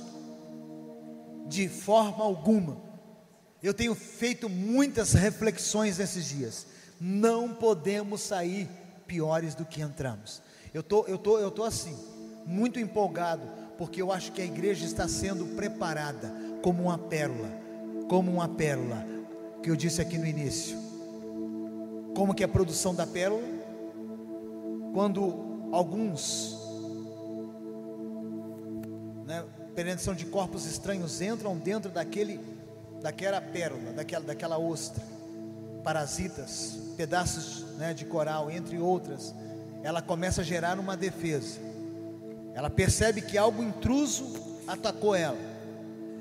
De 1.49 1.69
forma 1.69 2.23
alguma. 2.23 2.92
Eu 3.63 3.73
tenho 3.73 3.95
feito 3.95 4.49
muitas 4.49 5.13
reflexões 5.13 5.99
nesses 5.99 6.29
dias. 6.29 6.67
Não 7.01 7.55
podemos 7.55 8.21
sair 8.21 8.69
piores 9.07 9.55
do 9.55 9.65
que 9.65 9.81
entramos. 9.81 10.43
Eu 10.75 10.83
tô, 10.83 11.05
eu 11.07 11.17
tô, 11.17 11.39
eu 11.39 11.51
tô 11.51 11.63
assim, 11.63 11.97
muito 12.45 12.81
empolgado, 12.81 13.47
porque 13.79 14.03
eu 14.03 14.11
acho 14.11 14.33
que 14.33 14.43
a 14.43 14.45
igreja 14.45 14.85
está 14.85 15.07
sendo 15.07 15.55
preparada 15.55 16.33
como 16.61 16.85
uma 16.85 16.99
pérola, 16.99 17.49
como 18.09 18.33
uma 18.33 18.49
pérola 18.49 19.07
que 19.63 19.71
eu 19.71 19.77
disse 19.77 20.01
aqui 20.01 20.19
no 20.19 20.27
início. 20.27 20.77
Como 22.17 22.35
que 22.35 22.43
é 22.43 22.47
a 22.47 22.49
produção 22.49 22.95
da 22.95 23.07
pérola? 23.07 23.43
Quando 24.93 25.71
alguns 25.73 26.59
né, 29.25 29.45
penetração 29.75 30.15
de 30.15 30.27
corpos 30.27 30.67
estranhos 30.67 31.21
entram 31.21 31.57
dentro 31.57 31.91
daquele 31.91 32.41
daquela 33.03 33.41
pérola, 33.41 33.93
daquela, 33.93 34.25
daquela 34.25 34.59
ostra, 34.59 35.03
parasitas, 35.83 36.79
pedaços 36.97 37.65
né, 37.77 37.93
de 37.93 38.05
coral, 38.05 38.51
entre 38.51 38.79
outras, 38.79 39.35
ela 39.83 40.01
começa 40.01 40.43
a 40.43 40.45
gerar 40.45 40.79
uma 40.79 40.97
defesa. 40.97 41.59
Ela 42.55 42.71
percebe 42.71 43.21
que 43.21 43.37
algo 43.37 43.63
intruso 43.63 44.41
atacou 44.67 45.15
ela. 45.15 45.39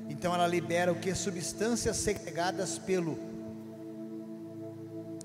Então 0.08 0.34
ela 0.34 0.46
libera 0.46 0.92
o 0.92 0.96
que? 0.96 1.14
Substâncias 1.14 1.96
segregadas 1.96 2.78
pelo, 2.78 3.16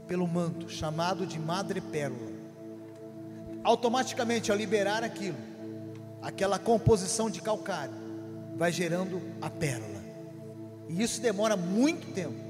pelo 0.07 0.27
manto, 0.27 0.69
chamado 0.69 1.25
de 1.25 1.39
madrepérola. 1.39 2.37
Automaticamente, 3.63 4.51
ao 4.51 4.57
liberar 4.57 5.03
aquilo, 5.03 5.37
aquela 6.21 6.59
composição 6.59 7.29
de 7.29 7.41
calcário, 7.41 7.95
vai 8.55 8.71
gerando 8.71 9.21
a 9.41 9.49
pérola. 9.49 9.96
E 10.89 11.01
isso 11.01 11.21
demora 11.21 11.57
muito 11.57 12.13
tempo. 12.13 12.47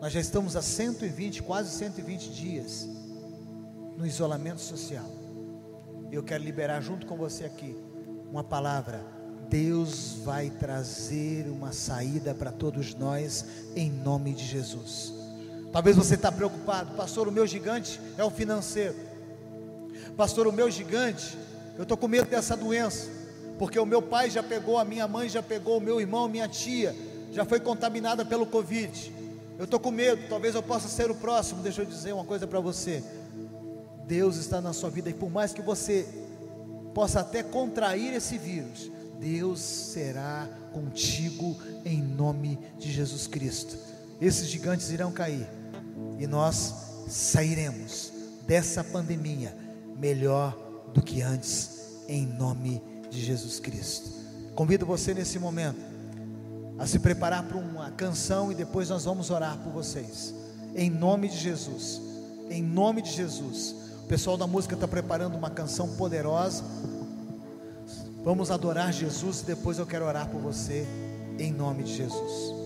Nós 0.00 0.12
já 0.12 0.20
estamos 0.20 0.56
há 0.56 0.62
120, 0.62 1.42
quase 1.42 1.70
120 1.70 2.30
dias 2.30 2.88
no 3.96 4.06
isolamento 4.06 4.60
social. 4.60 5.06
Eu 6.12 6.22
quero 6.22 6.44
liberar 6.44 6.80
junto 6.80 7.06
com 7.06 7.16
você 7.16 7.44
aqui 7.44 7.76
uma 8.30 8.44
palavra. 8.44 9.04
Deus 9.48 10.18
vai 10.24 10.50
trazer 10.50 11.48
uma 11.48 11.72
saída 11.72 12.34
para 12.34 12.50
todos 12.50 12.94
nós 12.94 13.44
em 13.74 13.90
nome 13.90 14.34
de 14.34 14.44
Jesus. 14.44 15.14
Talvez 15.72 15.96
você 15.96 16.14
está 16.14 16.30
preocupado, 16.32 16.94
pastor. 16.96 17.28
O 17.28 17.32
meu 17.32 17.46
gigante 17.46 18.00
é 18.18 18.24
o 18.24 18.30
financeiro, 18.30 18.96
pastor. 20.16 20.46
O 20.46 20.52
meu 20.52 20.70
gigante, 20.70 21.38
eu 21.76 21.84
estou 21.84 21.96
com 21.96 22.08
medo 22.08 22.28
dessa 22.28 22.56
doença, 22.56 23.08
porque 23.58 23.78
o 23.78 23.86
meu 23.86 24.02
pai 24.02 24.30
já 24.30 24.42
pegou, 24.42 24.78
a 24.78 24.84
minha 24.84 25.06
mãe 25.06 25.28
já 25.28 25.42
pegou, 25.42 25.78
o 25.78 25.80
meu 25.80 26.00
irmão, 26.00 26.28
minha 26.28 26.48
tia 26.48 26.94
já 27.32 27.44
foi 27.44 27.60
contaminada 27.60 28.24
pelo 28.24 28.46
Covid. 28.46 29.12
Eu 29.58 29.64
estou 29.64 29.80
com 29.80 29.90
medo, 29.90 30.28
talvez 30.28 30.54
eu 30.54 30.62
possa 30.62 30.88
ser 30.88 31.10
o 31.10 31.14
próximo. 31.14 31.62
Deixa 31.62 31.82
eu 31.82 31.86
dizer 31.86 32.12
uma 32.12 32.24
coisa 32.24 32.46
para 32.46 32.60
você. 32.60 33.02
Deus 34.06 34.36
está 34.36 34.60
na 34.60 34.72
sua 34.72 34.90
vida 34.90 35.10
e 35.10 35.14
por 35.14 35.30
mais 35.30 35.52
que 35.52 35.62
você 35.62 36.06
possa 36.94 37.20
até 37.20 37.42
contrair 37.42 38.14
esse 38.14 38.38
vírus, 38.38 38.90
Deus 39.18 39.60
será 39.60 40.48
contigo 40.72 41.56
em 41.84 42.02
nome 42.02 42.58
de 42.78 42.92
Jesus 42.92 43.26
Cristo. 43.26 43.76
Esses 44.20 44.48
gigantes 44.48 44.90
irão 44.90 45.10
cair 45.10 45.46
e 46.18 46.26
nós 46.26 46.74
sairemos 47.08 48.12
dessa 48.46 48.84
pandemia 48.84 49.56
melhor 49.98 50.56
do 50.92 51.02
que 51.02 51.22
antes, 51.22 52.02
em 52.08 52.26
nome 52.26 52.82
de 53.10 53.24
Jesus 53.24 53.58
Cristo. 53.58 54.10
Convido 54.54 54.86
você 54.86 55.12
nesse 55.12 55.38
momento 55.38 55.95
a 56.78 56.86
se 56.86 56.98
preparar 56.98 57.42
para 57.44 57.56
uma 57.56 57.90
canção 57.90 58.52
e 58.52 58.54
depois 58.54 58.88
nós 58.88 59.04
vamos 59.04 59.30
orar 59.30 59.56
por 59.58 59.72
vocês, 59.72 60.34
em 60.74 60.90
nome 60.90 61.28
de 61.28 61.38
Jesus. 61.38 62.00
Em 62.50 62.62
nome 62.62 63.02
de 63.02 63.10
Jesus. 63.10 63.74
O 64.04 64.06
pessoal 64.06 64.36
da 64.36 64.46
música 64.46 64.74
está 64.74 64.86
preparando 64.86 65.36
uma 65.36 65.50
canção 65.50 65.88
poderosa. 65.96 66.62
Vamos 68.22 68.50
adorar 68.50 68.92
Jesus 68.92 69.40
e 69.40 69.46
depois 69.46 69.78
eu 69.78 69.86
quero 69.86 70.04
orar 70.04 70.28
por 70.28 70.40
você, 70.40 70.86
em 71.38 71.52
nome 71.52 71.82
de 71.82 71.96
Jesus. 71.96 72.65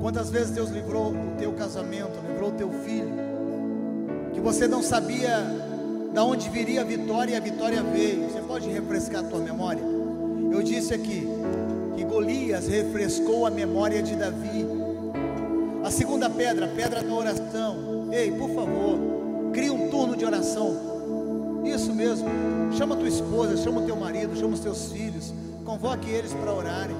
Quantas 0.00 0.30
vezes 0.30 0.50
Deus 0.50 0.70
livrou 0.70 1.12
o 1.12 1.36
teu 1.38 1.52
casamento, 1.52 2.12
livrou 2.28 2.50
o 2.50 2.52
teu 2.52 2.70
filho, 2.84 3.12
que 4.32 4.40
você 4.40 4.68
não 4.68 4.82
sabia 4.82 5.44
da 6.12 6.22
onde 6.24 6.48
viria 6.48 6.82
a 6.82 6.84
vitória 6.84 7.32
e 7.32 7.36
a 7.36 7.40
vitória 7.40 7.82
veio. 7.82 8.30
Você 8.30 8.40
pode 8.40 8.68
refrescar 8.68 9.24
a 9.24 9.28
tua 9.28 9.40
memória? 9.40 9.82
Eu 10.52 10.62
disse 10.62 10.94
aqui 10.94 11.26
que 11.96 12.04
Golias 12.04 12.68
refrescou 12.68 13.46
a 13.46 13.50
memória 13.50 14.02
de 14.02 14.14
Davi. 14.14 14.66
A 15.84 15.90
segunda 15.90 16.30
pedra, 16.30 16.66
a 16.66 16.68
pedra 16.68 17.02
da 17.02 17.12
oração, 17.12 17.94
Ei, 18.12 18.30
por 18.30 18.48
favor, 18.50 18.98
crie 19.52 19.70
um 19.70 19.88
turno 19.88 20.16
de 20.16 20.24
oração. 20.24 20.76
Isso 21.64 21.92
mesmo. 21.92 22.28
Chama 22.78 22.94
tua 22.94 23.08
esposa, 23.08 23.56
chama 23.56 23.80
o 23.80 23.84
teu 23.84 23.96
marido, 23.96 24.36
chama 24.36 24.54
os 24.54 24.60
teus 24.60 24.92
filhos. 24.92 25.32
Convoque 25.64 26.08
eles 26.08 26.32
para 26.32 26.52
orarem, 26.52 26.94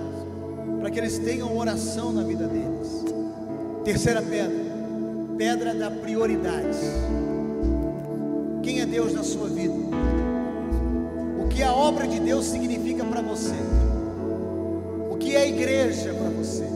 para 0.84 0.90
que 0.90 0.98
eles 0.98 1.18
tenham 1.18 1.56
oração 1.56 2.12
na 2.12 2.22
vida 2.22 2.46
deles. 2.46 3.06
Terceira 3.86 4.20
pedra, 4.20 4.54
pedra 5.38 5.74
da 5.74 5.90
prioridade. 5.90 6.76
Quem 8.62 8.82
é 8.82 8.84
Deus 8.84 9.14
na 9.14 9.22
sua 9.22 9.48
vida? 9.48 9.72
O 11.42 11.48
que 11.48 11.62
a 11.62 11.72
obra 11.72 12.06
de 12.06 12.20
Deus 12.20 12.44
significa 12.44 13.02
para 13.02 13.22
você? 13.22 13.54
O 15.10 15.16
que 15.16 15.34
é 15.34 15.38
a 15.38 15.46
igreja 15.46 16.12
para 16.12 16.28
você? 16.28 16.68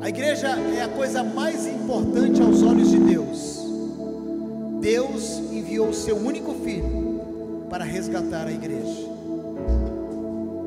A 0.00 0.08
igreja 0.08 0.48
é 0.48 0.82
a 0.82 0.88
coisa 0.88 1.22
mais 1.22 1.64
importante 1.64 2.42
aos 2.42 2.60
olhos 2.64 2.90
de 2.90 2.98
Deus. 2.98 3.64
Deus 4.80 5.38
enviou 5.52 5.90
o 5.90 5.94
seu 5.94 6.16
único 6.16 6.54
filho 6.54 7.20
para 7.70 7.84
resgatar 7.84 8.48
a 8.48 8.50
igreja. 8.50 9.06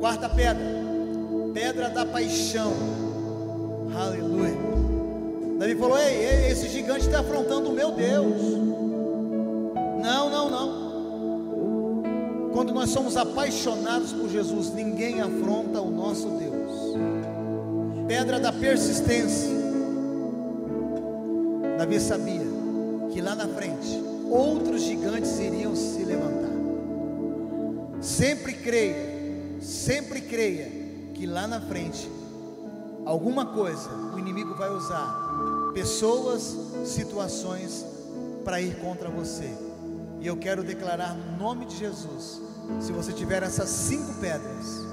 Quarta 0.00 0.26
pedra, 0.30 0.85
pedra 1.56 1.88
da 1.88 2.04
paixão. 2.04 2.70
Aleluia. 3.96 4.54
Davi 5.58 5.74
falou: 5.74 5.98
Ei, 5.98 6.14
ei 6.14 6.50
esse 6.50 6.68
gigante 6.68 7.06
está 7.06 7.20
afrontando 7.20 7.70
o 7.70 7.72
meu 7.72 7.92
Deus. 7.92 8.42
Não, 10.02 10.28
não, 10.28 10.50
não. 10.50 10.86
Quando 12.52 12.74
nós 12.74 12.90
somos 12.90 13.16
apaixonados 13.16 14.12
por 14.12 14.28
Jesus, 14.28 14.70
ninguém 14.74 15.22
afronta 15.22 15.80
o 15.80 15.90
nosso 15.90 16.28
Deus. 16.28 16.94
Pedra 18.06 18.38
da 18.38 18.52
persistência. 18.52 19.56
Davi 21.78 21.98
sabia 22.00 22.44
que 23.12 23.22
lá 23.22 23.34
na 23.34 23.48
frente 23.48 23.98
outros 24.30 24.82
gigantes 24.82 25.38
iriam 25.38 25.74
se 25.74 26.04
levantar. 26.04 26.54
Sempre 28.02 28.52
creia, 28.52 29.58
sempre 29.58 30.20
creia 30.20 30.85
que 31.16 31.26
lá 31.26 31.46
na 31.46 31.60
frente 31.60 32.10
alguma 33.06 33.46
coisa 33.46 33.88
o 34.14 34.18
inimigo 34.18 34.54
vai 34.54 34.70
usar 34.70 35.72
pessoas, 35.72 36.56
situações 36.84 37.86
para 38.44 38.60
ir 38.60 38.78
contra 38.80 39.08
você. 39.08 39.50
E 40.20 40.26
eu 40.26 40.36
quero 40.36 40.62
declarar 40.62 41.14
no 41.14 41.38
nome 41.38 41.64
de 41.64 41.76
Jesus: 41.76 42.40
se 42.80 42.92
você 42.92 43.12
tiver 43.12 43.42
essas 43.42 43.70
cinco 43.70 44.12
pedras, 44.20 44.84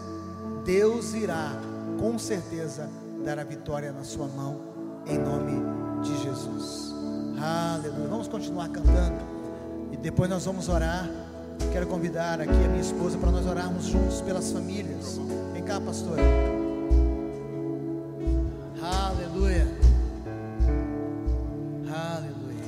Deus 0.65 1.13
irá 1.13 1.59
com 1.99 2.17
certeza 2.17 2.89
dar 3.25 3.37
a 3.37 3.43
vitória 3.43 3.91
na 3.91 4.03
sua 4.03 4.27
mão, 4.27 4.61
em 5.05 5.17
nome 5.17 5.61
de 6.03 6.23
Jesus. 6.23 6.93
Aleluia. 7.37 8.07
Vamos 8.07 8.29
continuar 8.29 8.69
cantando 8.69 9.19
e 9.91 9.97
depois 9.97 10.29
nós 10.29 10.45
vamos 10.45 10.69
orar. 10.69 11.09
Quero 11.71 11.87
convidar 11.87 12.41
aqui 12.41 12.51
a 12.51 12.67
minha 12.67 12.81
esposa 12.81 13.17
para 13.17 13.31
nós 13.31 13.45
orarmos 13.45 13.85
juntos 13.85 14.21
pelas 14.21 14.51
famílias. 14.51 15.19
Vem 15.53 15.63
cá, 15.63 15.79
pastora. 15.79 16.21
Aleluia. 18.81 19.67
Aleluia. 21.89 22.65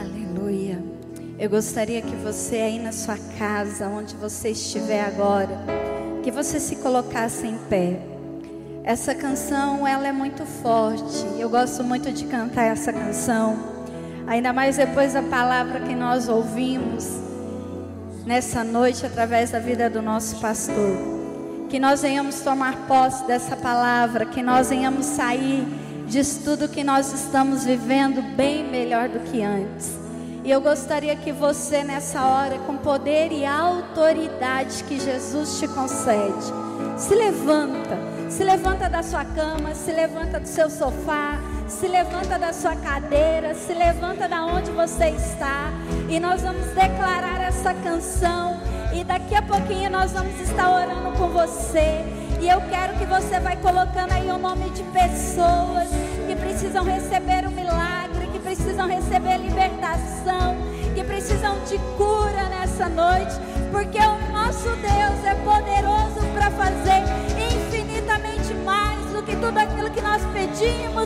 Aleluia. 0.00 0.82
Eu 1.38 1.50
gostaria 1.50 2.02
que 2.02 2.16
você 2.16 2.56
aí 2.56 2.78
na 2.78 2.92
sua 2.92 3.16
casa, 3.38 3.86
onde 3.86 4.14
você 4.16 4.50
estiver 4.50 5.04
agora, 5.04 5.56
que 6.22 6.30
você 6.30 6.58
se 6.58 6.76
colocasse 6.76 7.46
em 7.46 7.56
pé. 7.68 8.00
Essa 8.82 9.14
canção, 9.14 9.86
ela 9.86 10.08
é 10.08 10.12
muito 10.12 10.44
forte. 10.44 11.24
Eu 11.38 11.48
gosto 11.48 11.84
muito 11.84 12.10
de 12.10 12.24
cantar 12.24 12.64
essa 12.64 12.92
canção. 12.92 13.69
Ainda 14.30 14.52
mais 14.52 14.76
depois 14.76 15.14
da 15.14 15.24
palavra 15.24 15.80
que 15.80 15.92
nós 15.92 16.28
ouvimos 16.28 17.04
nessa 18.24 18.62
noite 18.62 19.04
através 19.04 19.50
da 19.50 19.58
vida 19.58 19.90
do 19.90 20.00
nosso 20.00 20.36
pastor. 20.36 20.96
Que 21.68 21.80
nós 21.80 22.02
venhamos 22.02 22.40
tomar 22.40 22.86
posse 22.86 23.26
dessa 23.26 23.56
palavra, 23.56 24.24
que 24.24 24.40
nós 24.40 24.70
venhamos 24.70 25.04
sair 25.04 25.66
disso 26.06 26.42
tudo 26.44 26.68
que 26.68 26.84
nós 26.84 27.12
estamos 27.12 27.64
vivendo 27.64 28.22
bem 28.36 28.62
melhor 28.62 29.08
do 29.08 29.18
que 29.18 29.42
antes. 29.42 29.98
E 30.44 30.50
eu 30.52 30.60
gostaria 30.60 31.16
que 31.16 31.32
você, 31.32 31.82
nessa 31.82 32.22
hora, 32.22 32.56
com 32.60 32.76
poder 32.76 33.32
e 33.32 33.44
autoridade 33.44 34.84
que 34.84 35.00
Jesus 35.00 35.58
te 35.58 35.66
concede, 35.66 36.44
se 36.96 37.16
levanta, 37.16 37.98
se 38.28 38.44
levanta 38.44 38.88
da 38.88 39.02
sua 39.02 39.24
cama, 39.24 39.74
se 39.74 39.90
levanta 39.90 40.38
do 40.38 40.46
seu 40.46 40.70
sofá, 40.70 41.36
se 41.70 41.86
levanta 41.86 42.38
da 42.38 42.52
sua 42.52 42.74
cadeira, 42.74 43.54
se 43.54 43.72
levanta 43.72 44.28
da 44.28 44.44
onde 44.44 44.70
você 44.72 45.10
está, 45.10 45.70
e 46.08 46.18
nós 46.18 46.42
vamos 46.42 46.66
declarar 46.66 47.40
essa 47.42 47.72
canção. 47.72 48.60
E 48.92 49.04
daqui 49.04 49.34
a 49.34 49.42
pouquinho 49.42 49.88
nós 49.88 50.12
vamos 50.12 50.38
estar 50.40 50.68
orando 50.68 51.16
com 51.16 51.28
você. 51.28 52.04
E 52.40 52.48
eu 52.48 52.60
quero 52.62 52.94
que 52.98 53.04
você 53.04 53.38
vai 53.38 53.56
colocando 53.56 54.12
aí 54.12 54.28
o 54.30 54.38
nome 54.38 54.70
de 54.70 54.82
pessoas 54.84 55.88
que 56.26 56.34
precisam 56.34 56.84
receber 56.84 57.46
o 57.46 57.50
milagre, 57.50 58.26
que 58.32 58.38
precisam 58.40 58.88
receber 58.88 59.36
libertação, 59.38 60.56
que 60.94 61.04
precisam 61.04 61.56
de 61.64 61.78
cura 61.96 62.48
nessa 62.48 62.88
noite, 62.88 63.34
porque 63.70 63.98
o 63.98 64.32
nosso 64.32 64.68
Deus 64.76 65.24
é 65.24 65.34
poderoso 65.44 66.26
para 66.34 66.50
fazer 66.50 67.02
infinitamente 67.38 68.54
mais 68.64 68.98
do 69.12 69.22
que 69.22 69.36
tudo 69.36 69.58
aquilo 69.58 69.90
que 69.90 70.00
nós 70.00 70.22
pedimos, 70.32 70.99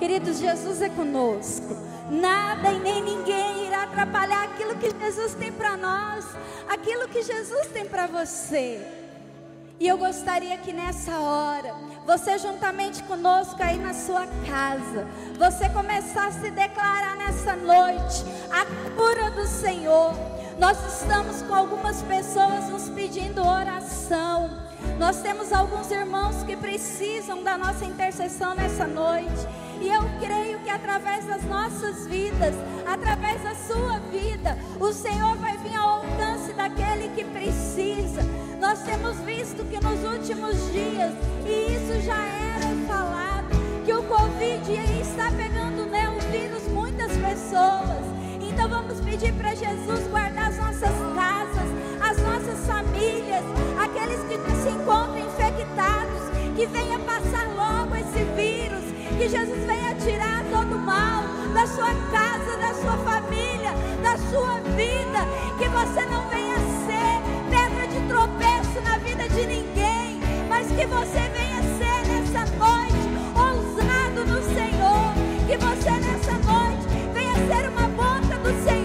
Queridos, 0.00 0.38
Jesus 0.38 0.80
é 0.80 0.88
conosco. 0.88 1.76
Nada 2.10 2.72
e 2.72 2.78
nem 2.78 3.02
ninguém 3.02 3.66
irá 3.66 3.82
atrapalhar 3.82 4.44
aquilo 4.44 4.74
que 4.76 4.90
Jesus 4.98 5.34
tem 5.34 5.52
para 5.52 5.76
nós, 5.76 6.24
aquilo 6.70 7.06
que 7.06 7.22
Jesus 7.22 7.66
tem 7.66 7.84
para 7.84 8.06
você. 8.06 8.80
E 9.78 9.86
eu 9.86 9.98
gostaria 9.98 10.56
que 10.56 10.72
nessa 10.72 11.18
hora, 11.18 11.74
você 12.06 12.38
juntamente 12.38 13.02
conosco 13.02 13.62
aí 13.62 13.76
na 13.76 13.92
sua 13.92 14.26
casa, 14.48 15.06
você 15.38 15.68
começasse 15.68 16.46
a 16.46 16.50
declarar 16.50 17.16
nessa 17.16 17.54
noite 17.54 18.24
a 18.50 18.64
cura 18.96 19.30
do 19.30 19.46
Senhor. 19.46 20.14
Nós 20.58 20.78
estamos 20.94 21.42
com 21.42 21.54
algumas 21.54 22.02
pessoas 22.02 22.70
nos 22.70 22.88
pedindo 22.88 23.46
oração. 23.46 24.50
Nós 24.98 25.20
temos 25.20 25.52
alguns 25.52 25.90
irmãos 25.90 26.42
que 26.42 26.56
precisam 26.56 27.42
da 27.42 27.58
nossa 27.58 27.84
intercessão 27.84 28.54
nessa 28.54 28.86
noite. 28.86 29.46
E 29.80 29.88
eu 29.88 30.02
creio 30.20 30.58
que 30.60 30.68
através 30.68 31.24
das 31.24 31.42
nossas 31.44 32.06
vidas, 32.06 32.54
através 32.86 33.42
da 33.42 33.54
sua 33.54 33.98
vida, 34.12 34.58
o 34.78 34.92
Senhor 34.92 35.36
vai 35.36 35.56
vir 35.56 35.74
ao 35.74 36.02
alcance 36.02 36.52
daquele 36.52 37.08
que 37.14 37.24
precisa. 37.24 38.22
Nós 38.60 38.82
temos 38.82 39.16
visto 39.20 39.64
que 39.64 39.82
nos 39.82 40.04
últimos 40.04 40.54
dias, 40.70 41.12
e 41.46 41.74
isso 41.74 41.98
já 42.04 42.22
era 42.22 42.86
falado, 42.86 43.48
que 43.86 43.92
o 43.92 44.02
Covid 44.02 44.70
está 45.00 45.30
pegando 45.32 45.86
né, 45.86 46.10
o 46.10 46.20
vírus 46.30 46.62
muitas 46.68 47.12
pessoas. 47.16 48.04
Então 48.42 48.68
vamos 48.68 49.00
pedir 49.00 49.32
para 49.32 49.54
Jesus 49.54 50.06
guardar 50.10 50.48
as 50.48 50.58
nossas 50.58 50.94
casas, 51.14 51.70
as 52.02 52.18
nossas 52.18 52.66
famílias, 52.66 53.44
aqueles 53.82 54.20
que 54.24 54.38
se 54.62 54.68
encontram 54.68 55.18
infectados, 55.18 56.19
que 56.60 56.66
venha 56.66 56.98
passar 56.98 57.48
logo 57.56 57.96
esse 57.96 58.22
vírus, 58.36 58.84
que 59.16 59.30
Jesus 59.30 59.64
venha 59.64 59.94
tirar 59.94 60.44
todo 60.50 60.76
o 60.76 60.78
mal 60.78 61.22
da 61.54 61.66
sua 61.66 61.94
casa, 62.12 62.54
da 62.58 62.74
sua 62.74 62.98
família, 62.98 63.72
da 64.02 64.18
sua 64.28 64.60
vida, 64.76 65.20
que 65.58 65.66
você 65.70 66.04
não 66.04 66.28
venha 66.28 66.56
ser 66.84 67.22
pedra 67.48 67.86
de 67.86 68.06
tropeço 68.06 68.78
na 68.82 68.98
vida 68.98 69.26
de 69.30 69.46
ninguém, 69.46 70.20
mas 70.50 70.66
que 70.66 70.84
você 70.84 71.30
venha 71.30 71.62
ser 71.78 72.06
nessa 72.08 72.44
noite 72.56 73.08
ousado 73.34 74.26
no 74.26 74.42
Senhor, 74.54 75.14
que 75.48 75.56
você 75.56 75.90
nessa 75.92 76.32
noite 76.44 76.86
venha 77.14 77.36
ser 77.36 77.70
uma 77.70 77.88
boca 77.88 78.38
do 78.38 78.64
Senhor 78.64 78.79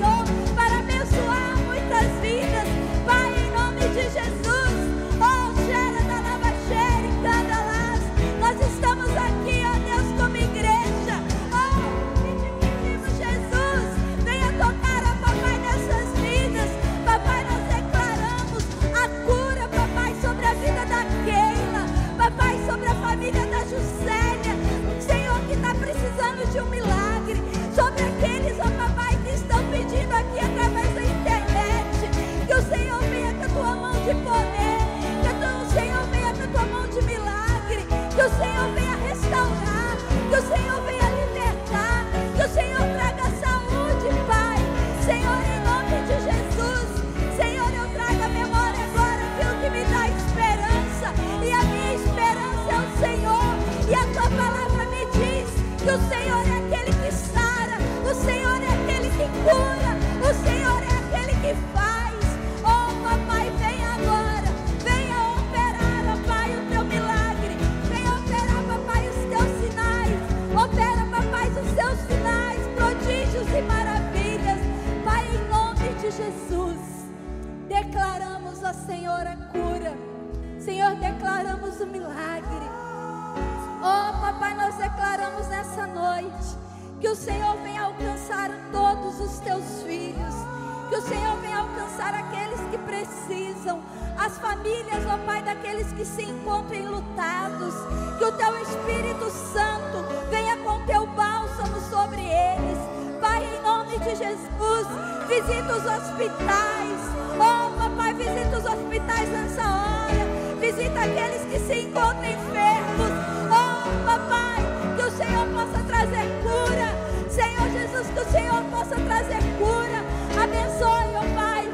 precisam, 92.96 93.82
as 94.18 94.38
famílias, 94.38 95.06
ó 95.06 95.18
Pai, 95.26 95.42
daqueles 95.42 95.92
que 95.92 96.06
se 96.06 96.24
encontram 96.24 96.80
enlutados. 96.80 97.74
Que 98.18 98.24
o 98.24 98.32
teu 98.32 98.58
Espírito 98.62 99.30
Santo 99.30 100.06
venha 100.30 100.56
com 100.58 100.86
teu 100.86 101.06
bálsamo 101.08 101.80
sobre 101.90 102.22
eles. 102.22 102.80
Pai, 103.20 103.44
em 103.44 103.62
nome 103.62 103.98
de 104.00 104.16
Jesus, 104.16 104.88
visita 105.28 105.76
os 105.76 105.86
hospitais. 105.86 107.00
Oh, 107.36 107.78
papai, 107.78 108.14
visita 108.14 108.58
os 108.58 108.66
hospitais 108.66 109.30
nessa 109.30 109.62
hora. 109.62 110.26
Visita 110.60 111.00
aqueles 111.00 111.42
que 111.52 111.60
se 111.60 111.82
encontram 111.82 112.26
enfermos. 112.26 113.12
Oh, 113.52 114.06
papai, 114.06 114.64
que 114.96 115.04
o 115.04 115.12
Senhor 115.12 115.48
possa 115.48 115.84
trazer 115.84 116.28
cura. 116.42 117.06
Senhor 117.30 117.70
Jesus, 117.70 118.08
que 118.14 118.20
o 118.22 118.32
Senhor 118.32 118.64
possa 118.72 118.96
trazer 118.96 119.42
cura. 119.58 120.06
Abençoe, 120.42 121.16
ó 121.16 121.36
Pai, 121.36 121.65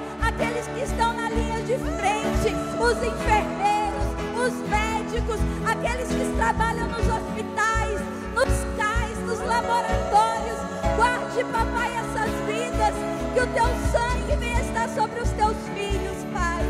os 2.91 2.97
enfermeiros, 2.97 4.05
os 4.35 4.53
médicos, 4.67 5.39
aqueles 5.65 6.09
que 6.09 6.35
trabalham 6.35 6.87
nos 6.89 7.07
hospitais, 7.07 8.01
nos 8.35 8.75
cais, 8.75 9.17
nos 9.25 9.39
laboratórios. 9.39 10.59
Guarde, 10.97 11.43
papai, 11.53 11.95
essas 11.95 12.31
vidas, 12.45 12.93
que 13.33 13.39
o 13.39 13.47
teu 13.47 13.65
sangue 13.91 14.35
venha 14.37 14.59
estar 14.59 14.89
sobre 14.89 15.21
os 15.21 15.29
teus 15.29 15.55
filhos, 15.73 16.17
Pai. 16.33 16.61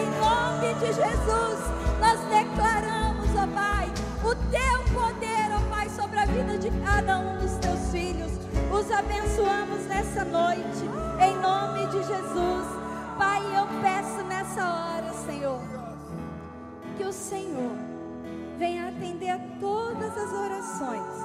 Em 0.00 0.06
nome 0.18 0.72
de 0.80 0.86
Jesus, 0.94 1.58
nós 2.00 2.20
declaramos, 2.30 3.28
ó 3.36 3.46
Pai, 3.48 3.92
o 4.24 4.34
teu 4.50 4.94
poder, 4.94 5.52
ó 5.52 5.60
Pai, 5.68 5.90
sobre 5.90 6.18
a 6.18 6.24
vida 6.24 6.56
de 6.56 6.70
cada 6.86 7.18
um 7.18 7.36
dos 7.36 7.52
teus 7.56 7.90
filhos. 7.90 8.32
Os 8.72 8.90
abençoamos 8.90 9.84
nessa 9.88 10.24
noite, 10.24 10.88
em 11.20 11.36
nome 11.36 11.86
de 11.88 11.98
Jesus. 12.02 12.85
Pai, 13.18 13.40
eu 13.56 13.66
peço 13.80 14.22
nessa 14.26 14.62
hora, 14.62 15.12
Senhor, 15.12 15.60
que 16.96 17.04
o 17.04 17.12
Senhor 17.12 17.76
venha 18.58 18.88
atender 18.88 19.30
a 19.30 19.38
todas 19.60 20.16
as 20.16 20.32
orações, 20.32 21.24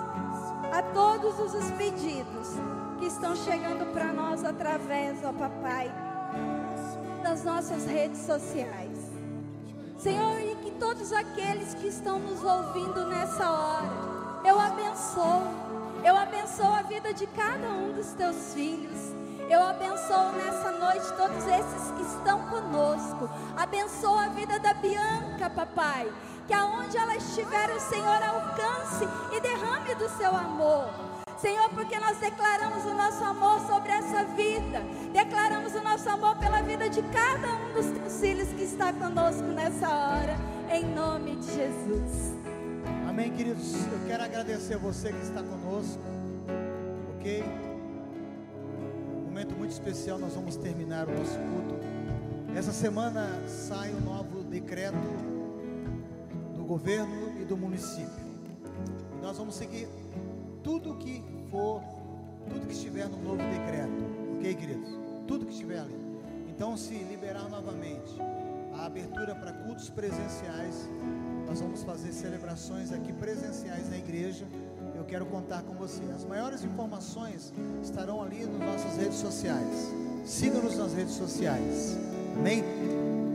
a 0.72 0.82
todos 0.94 1.54
os 1.54 1.72
pedidos 1.72 2.56
que 3.00 3.06
estão 3.06 3.36
chegando 3.36 3.92
para 3.94 4.14
nós 4.14 4.44
através, 4.44 5.24
ó 5.24 5.34
Papai, 5.34 5.92
das 7.24 7.44
nossas 7.44 7.86
redes 7.86 8.22
sociais. 8.22 9.12
Senhor, 9.98 10.40
e 10.40 10.56
que 10.56 10.72
todos 10.72 11.14
aqueles 11.14 11.74
que 11.76 11.88
estão 11.88 12.20
nos 12.20 12.44
ouvindo 12.44 13.06
nessa 13.06 13.52
hora, 13.52 13.90
eu 14.44 14.60
abençoo. 14.60 15.44
Eu 16.04 16.16
abençoo 16.18 16.74
a 16.74 16.82
vida 16.82 17.14
de 17.14 17.28
cada 17.28 17.68
um 17.70 17.94
dos 17.94 18.08
teus 18.14 18.54
filhos. 18.54 19.11
Eu 19.52 19.62
abençoo 19.64 20.32
nessa 20.32 20.72
noite 20.72 21.12
todos 21.18 21.46
esses 21.46 21.92
que 21.98 22.04
estão 22.04 22.40
conosco. 22.48 23.30
Abençoo 23.58 24.18
a 24.18 24.30
vida 24.30 24.58
da 24.60 24.74
Bianca, 24.74 25.50
papai. 25.50 26.10
Que 26.48 26.54
aonde 26.54 26.96
ela 26.96 27.18
estiver, 27.18 27.70
o 27.76 27.80
Senhor 27.82 28.24
alcance 28.24 29.04
e 29.30 29.42
derrame 29.42 29.94
do 29.96 30.08
seu 30.08 30.34
amor. 30.34 30.88
Senhor, 31.38 31.68
porque 31.72 32.00
nós 32.00 32.18
declaramos 32.18 32.86
o 32.86 32.94
nosso 32.94 33.22
amor 33.26 33.60
sobre 33.68 33.92
essa 33.92 34.24
vida. 34.24 34.84
Declaramos 35.12 35.76
o 35.76 35.82
nosso 35.82 36.10
amor 36.10 36.38
pela 36.38 36.62
vida 36.62 36.90
de 36.90 37.02
cada 37.02 37.54
um 37.54 37.74
dos 37.74 37.88
teus 37.88 38.22
filhos 38.22 38.48
que 38.54 38.64
está 38.64 38.94
conosco 38.94 39.44
nessa 39.44 39.90
hora. 39.90 40.38
Em 40.72 40.86
nome 40.86 41.36
de 41.36 41.48
Jesus. 41.48 42.38
Amém, 43.06 43.30
queridos. 43.34 43.76
Eu 43.92 44.00
quero 44.08 44.24
agradecer 44.24 44.78
você 44.78 45.12
que 45.12 45.22
está 45.22 45.44
conosco. 45.44 46.02
Ok? 47.18 47.71
Momento 49.42 49.58
muito 49.58 49.72
especial, 49.72 50.20
nós 50.20 50.36
vamos 50.36 50.56
terminar 50.56 51.08
o 51.10 51.18
nosso 51.18 51.34
culto. 51.34 51.76
Essa 52.56 52.72
semana 52.72 53.28
sai 53.48 53.92
um 53.92 54.00
novo 54.00 54.44
decreto 54.44 54.96
do 56.56 56.64
governo 56.64 57.42
e 57.42 57.44
do 57.44 57.58
município. 57.58 58.24
E 59.18 59.20
nós 59.20 59.40
vamos 59.40 59.56
seguir 59.56 59.88
tudo 60.64 60.94
que 60.94 61.24
for, 61.50 61.82
tudo 62.54 62.68
que 62.68 62.74
estiver 62.74 63.10
no 63.10 63.18
novo 63.18 63.38
decreto. 63.38 64.38
Ok, 64.38 64.54
queridos? 64.54 65.00
Tudo 65.28 65.48
que 65.48 65.54
estiver 65.54 65.80
ali. 65.80 65.98
Então, 66.48 66.78
se 66.78 66.94
liberar 66.94 67.50
novamente 67.50 68.22
a 68.76 68.86
abertura 68.86 69.34
para 69.34 69.54
cultos 69.54 69.90
presenciais, 69.90 70.88
nós 71.48 71.60
vamos 71.60 71.82
fazer 71.82 72.12
celebrações 72.12 72.92
aqui 72.92 73.12
presenciais 73.12 73.90
na 73.90 73.98
igreja. 73.98 74.46
Eu 75.02 75.06
quero 75.06 75.26
contar 75.26 75.64
com 75.64 75.74
você. 75.74 76.04
As 76.16 76.24
maiores 76.24 76.64
informações 76.64 77.52
estarão 77.82 78.22
ali 78.22 78.46
nas 78.46 78.60
nossas 78.60 78.98
redes 78.98 79.18
sociais. 79.18 79.92
Siga-nos 80.24 80.78
nas 80.78 80.94
redes 80.94 81.16
sociais. 81.16 81.98
Amém? 82.38 82.64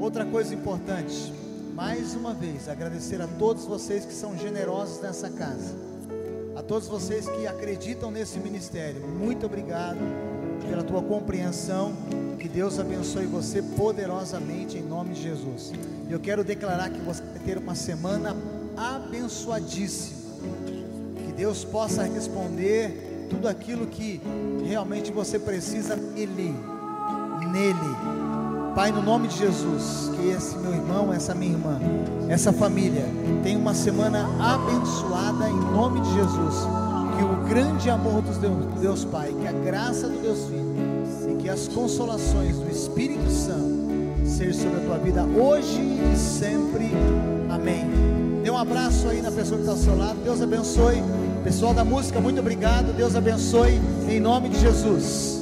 Outra 0.01 0.25
coisa 0.25 0.55
importante. 0.55 1.33
mais 1.75 2.15
uma 2.15 2.33
vez 2.33 2.69
agradecer 2.69 3.21
a 3.21 3.27
todos 3.27 3.65
vocês 3.65 4.05
que 4.05 4.15
são 4.15 4.39
generosos 4.39 5.03
nessa 5.03 5.29
casa, 5.29 5.75
a 6.55 6.63
todos 6.63 6.87
vocês 6.87 7.29
que 7.29 7.49
acreditam 7.49 8.13
nesse 8.13 8.39
ministério. 8.39 9.05
Muito 9.05 9.45
obrigado 9.45 9.99
pela 10.71 10.85
tua 10.85 11.03
compreensão. 11.03 11.93
Que 12.39 12.49
Deus 12.49 12.79
abençoe 12.79 13.27
você 13.27 13.61
poderosamente 13.61 14.79
em 14.79 14.83
nome 14.83 15.15
de 15.15 15.23
Jesus. 15.23 15.73
Eu 16.09 16.21
quero 16.21 16.45
declarar 16.45 16.91
que 16.91 17.01
você 17.01 17.25
vai 17.25 17.41
ter 17.41 17.59
uma 17.59 17.75
semana 17.75 18.37
abençoadíssima. 18.77 20.86
Deus 21.37 21.65
possa 21.65 22.03
responder 22.05 23.27
tudo 23.29 23.47
aquilo 23.49 23.87
que 23.87 24.21
realmente 24.65 25.13
você 25.13 25.39
precisa 25.39 25.95
nele. 25.95 26.55
Nele. 27.53 28.17
Pai, 28.75 28.93
no 28.93 29.03
nome 29.03 29.29
de 29.29 29.39
Jesus, 29.39 30.11
que 30.17 30.29
esse 30.29 30.57
meu 30.59 30.73
irmão, 30.73 31.13
essa 31.13 31.35
minha 31.35 31.53
irmã, 31.53 31.81
essa 32.29 32.53
família 32.53 33.05
tenha 33.43 33.59
uma 33.59 33.75
semana 33.75 34.29
abençoada 34.39 35.49
em 35.49 35.55
nome 35.55 36.01
de 36.01 36.15
Jesus. 36.15 36.55
Que 37.17 37.25
o 37.25 37.49
grande 37.49 37.89
amor 37.89 38.21
do 38.21 38.39
Deus, 38.39 38.81
Deus 38.81 39.05
Pai, 39.05 39.35
que 39.41 39.49
a 39.49 39.53
graça 39.53 40.09
do 40.09 40.21
Deus 40.21 40.45
Filho 40.45 41.33
e 41.33 41.43
que 41.43 41.49
as 41.49 41.69
consolações 41.69 42.59
do 42.59 42.71
Espírito 42.71 43.31
Santo 43.31 43.87
sejam 44.27 44.63
sobre 44.63 44.81
a 44.81 44.85
tua 44.85 44.99
vida 44.99 45.25
hoje 45.25 45.81
e 45.81 46.17
sempre. 46.17 46.91
Amém. 47.49 47.87
Dê 48.43 48.51
um 48.51 48.59
abraço 48.59 49.09
aí 49.09 49.23
na 49.23 49.31
pessoa 49.31 49.57
que 49.57 49.63
está 49.63 49.73
ao 49.73 49.79
seu 49.79 49.97
lado. 49.97 50.19
Deus 50.23 50.43
abençoe. 50.43 51.03
Pessoal 51.47 51.73
da 51.73 51.85
música, 51.85 52.21
muito 52.21 52.41
obrigado. 52.41 52.93
Deus 52.93 53.15
abençoe. 53.15 53.81
Em 54.09 54.19
nome 54.19 54.49
de 54.49 54.59
Jesus. 54.59 55.36